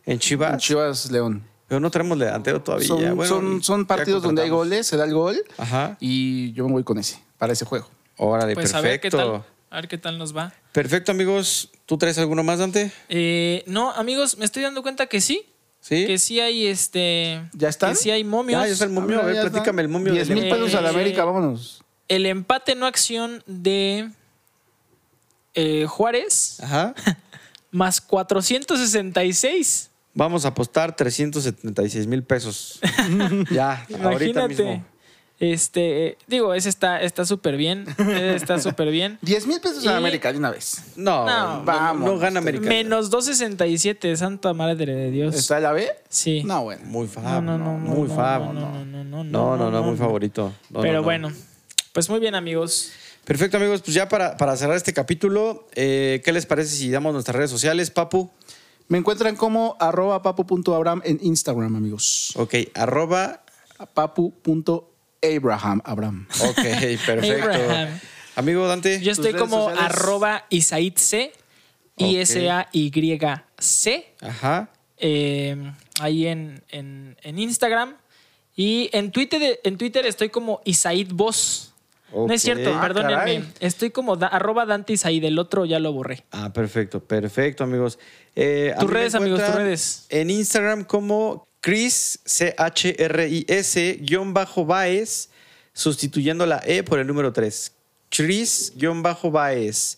[0.06, 0.62] En Chivas.
[0.62, 1.44] Chivas León.
[1.68, 2.88] Pero no tenemos delantero todavía.
[2.88, 5.98] Son, Bueno, son, partidos donde hay goles, se da el gol Ajá.
[6.00, 7.90] y yo me voy con ese, para ese juego.
[8.18, 8.78] Órale, Pues perfecto.
[8.78, 9.44] a ver qué tal.
[9.72, 10.54] A ver qué tal nos va.
[10.72, 11.72] Perfecto, amigos.
[11.86, 12.92] ¿Tú traes alguno más, Dante?
[13.10, 15.46] Eh, no, amigos, me estoy dando cuenta que sí.
[15.88, 16.08] ¿Sí?
[16.08, 17.42] Que sí hay este.
[17.54, 17.92] ¿Ya están?
[17.92, 18.60] Que sí hay momios.
[18.60, 19.20] Ah, ya está el momio.
[19.22, 19.52] A ver, está.
[19.52, 20.14] platícame el momio.
[20.14, 21.84] 10 del- mil pesos a la Eh, América, vámonos.
[22.08, 24.10] El empate no acción de
[25.54, 26.96] eh, Juárez Ajá.
[27.72, 29.92] más 466.
[30.16, 32.80] Vamos a apostar 376 mil pesos.
[33.52, 34.48] ya, ahorita Imagínate.
[34.64, 34.86] mismo.
[35.38, 37.86] Este, eh, digo, ese está está súper bien.
[37.98, 39.20] ese Está súper bien.
[39.22, 40.78] 10 mil pesos a Y- la América de una vez.
[40.96, 42.10] No, No, no, vamos.
[42.10, 42.68] no gana América.
[42.70, 45.36] Menos 267, santa madre de Dios.
[45.36, 45.90] ¿Está la B?
[46.10, 46.44] Sí.
[46.46, 46.86] No, bueno.
[46.86, 47.24] Muy fab.
[47.24, 48.42] No, no, no, no, muy no, fab.
[48.42, 49.98] no, no, no, no, No, no, no, muy no.
[49.98, 50.54] favorito.
[50.70, 51.04] No, Pero no, no.
[51.04, 51.32] bueno,
[51.92, 52.92] pues muy bien, amigos.
[53.26, 53.82] Perfecto, amigos.
[53.82, 57.52] Pues ya para, para cerrar este capítulo, eh, ¿qué les parece si damos nuestras redes
[57.52, 58.32] sociales, Papu?
[58.88, 62.32] Me encuentran como arroba papu.abraham en Instagram, amigos.
[62.38, 63.42] Ok, arroba.
[63.96, 64.86] Papu.abraham,
[65.36, 66.28] Abraham.
[66.42, 66.56] Ok,
[67.06, 67.44] perfecto.
[67.50, 68.00] Abraham.
[68.36, 69.00] Amigo Dante.
[69.02, 69.96] Yo estoy como sociales?
[69.96, 71.32] arroba Isaid C,
[72.74, 74.70] I-S-A-Y-C, Ajá.
[74.98, 77.96] eh, ahí en, en, en Instagram.
[78.56, 81.72] Y en Twitter, en Twitter estoy como Isaid Voz.
[82.14, 83.16] No es cierto, Ah, perdónenme.
[83.16, 83.44] caray.
[83.60, 86.24] Estoy como da- arroba Dante Isaid, el otro ya lo borré.
[86.32, 88.00] Ah, perfecto, perfecto, amigos.
[88.36, 90.06] Eh, Tus redes, amigos, tus redes.
[90.10, 95.30] En Instagram como Chris, C-H-R-I-S, guion bajo Baez,
[95.74, 97.72] sustituyendo la E por el número 3.
[98.10, 99.98] Chris, guion bajo Baez.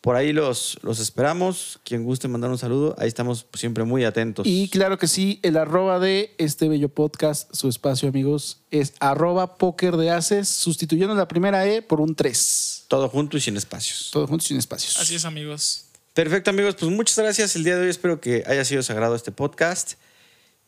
[0.00, 1.80] Por ahí los, los esperamos.
[1.82, 4.46] Quien guste mandar un saludo, ahí estamos siempre muy atentos.
[4.46, 9.56] Y claro que sí, el arroba de este bello podcast, su espacio, amigos, es arroba
[9.56, 12.84] póker de haces, sustituyendo la primera E por un 3.
[12.86, 14.10] Todo junto y sin espacios.
[14.12, 14.96] Todo junto sin espacios.
[15.00, 15.86] Así es, amigos.
[16.14, 16.76] Perfecto, amigos.
[16.78, 17.90] Pues muchas gracias el día de hoy.
[17.90, 19.94] Espero que haya sido sagrado este podcast.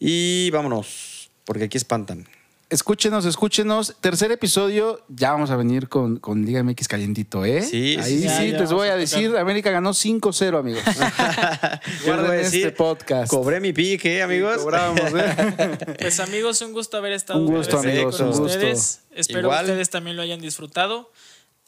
[0.00, 2.26] Y vámonos, porque aquí espantan.
[2.70, 3.96] Escúchenos, escúchenos.
[4.00, 7.62] Tercer episodio, ya vamos a venir con, con Liga MX calientito, ¿eh?
[7.62, 10.82] Sí, Ahí sí, sí, ya, ya les voy a decir, América ganó 5-0, amigos.
[10.84, 10.92] Yo
[11.90, 13.28] les Guarden voy a decir, este podcast.
[13.28, 14.58] Cobré mi pique, ¿eh, amigos.
[14.58, 15.78] Cobramos, ¿eh?
[15.98, 18.44] Pues amigos, un gusto haber estado Un gusto, vez amigos, con un gusto.
[18.46, 19.00] ustedes.
[19.16, 19.64] Espero Igual.
[19.66, 21.10] que ustedes también lo hayan disfrutado.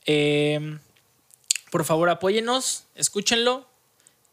[0.06, 0.78] Eh,
[1.72, 3.66] por favor, apóyennos, escúchenlo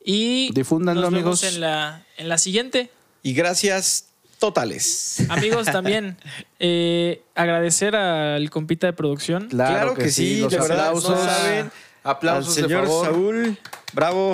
[0.05, 1.55] y Difúndanlo, nos vemos amigos.
[1.55, 2.91] en la, en la siguiente.
[3.23, 4.05] Y gracias
[4.39, 5.17] totales.
[5.29, 6.17] Amigos, también
[6.59, 9.47] eh, agradecer al compita de producción.
[9.49, 11.09] Claro que sí, los de verdad, aplausos.
[11.11, 11.71] no saben.
[12.03, 13.05] Aplausos Al señor de favor.
[13.05, 13.57] Saúl,
[13.93, 14.31] bravo.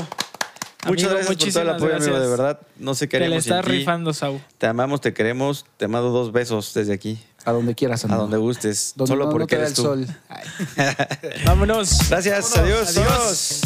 [0.88, 2.30] Muchas Amigo, gracias por todo el muchísimas apoyo, amigo, de gracias.
[2.38, 2.60] verdad.
[2.78, 3.72] No sé qué Te le estás ti.
[3.72, 4.40] rifando, Saúl.
[4.60, 5.66] Te amamos, te queremos.
[5.78, 7.20] Te mando dos besos desde aquí.
[7.44, 8.22] A donde quieras, A amigo.
[8.22, 8.94] donde gustes.
[8.96, 9.82] Donde Solo no- no porque te da eres el tú.
[9.82, 10.06] sol.
[11.46, 11.98] Vámonos.
[12.10, 12.90] Gracias, adiós.
[12.90, 12.98] Adiós.
[12.98, 13.62] adiós.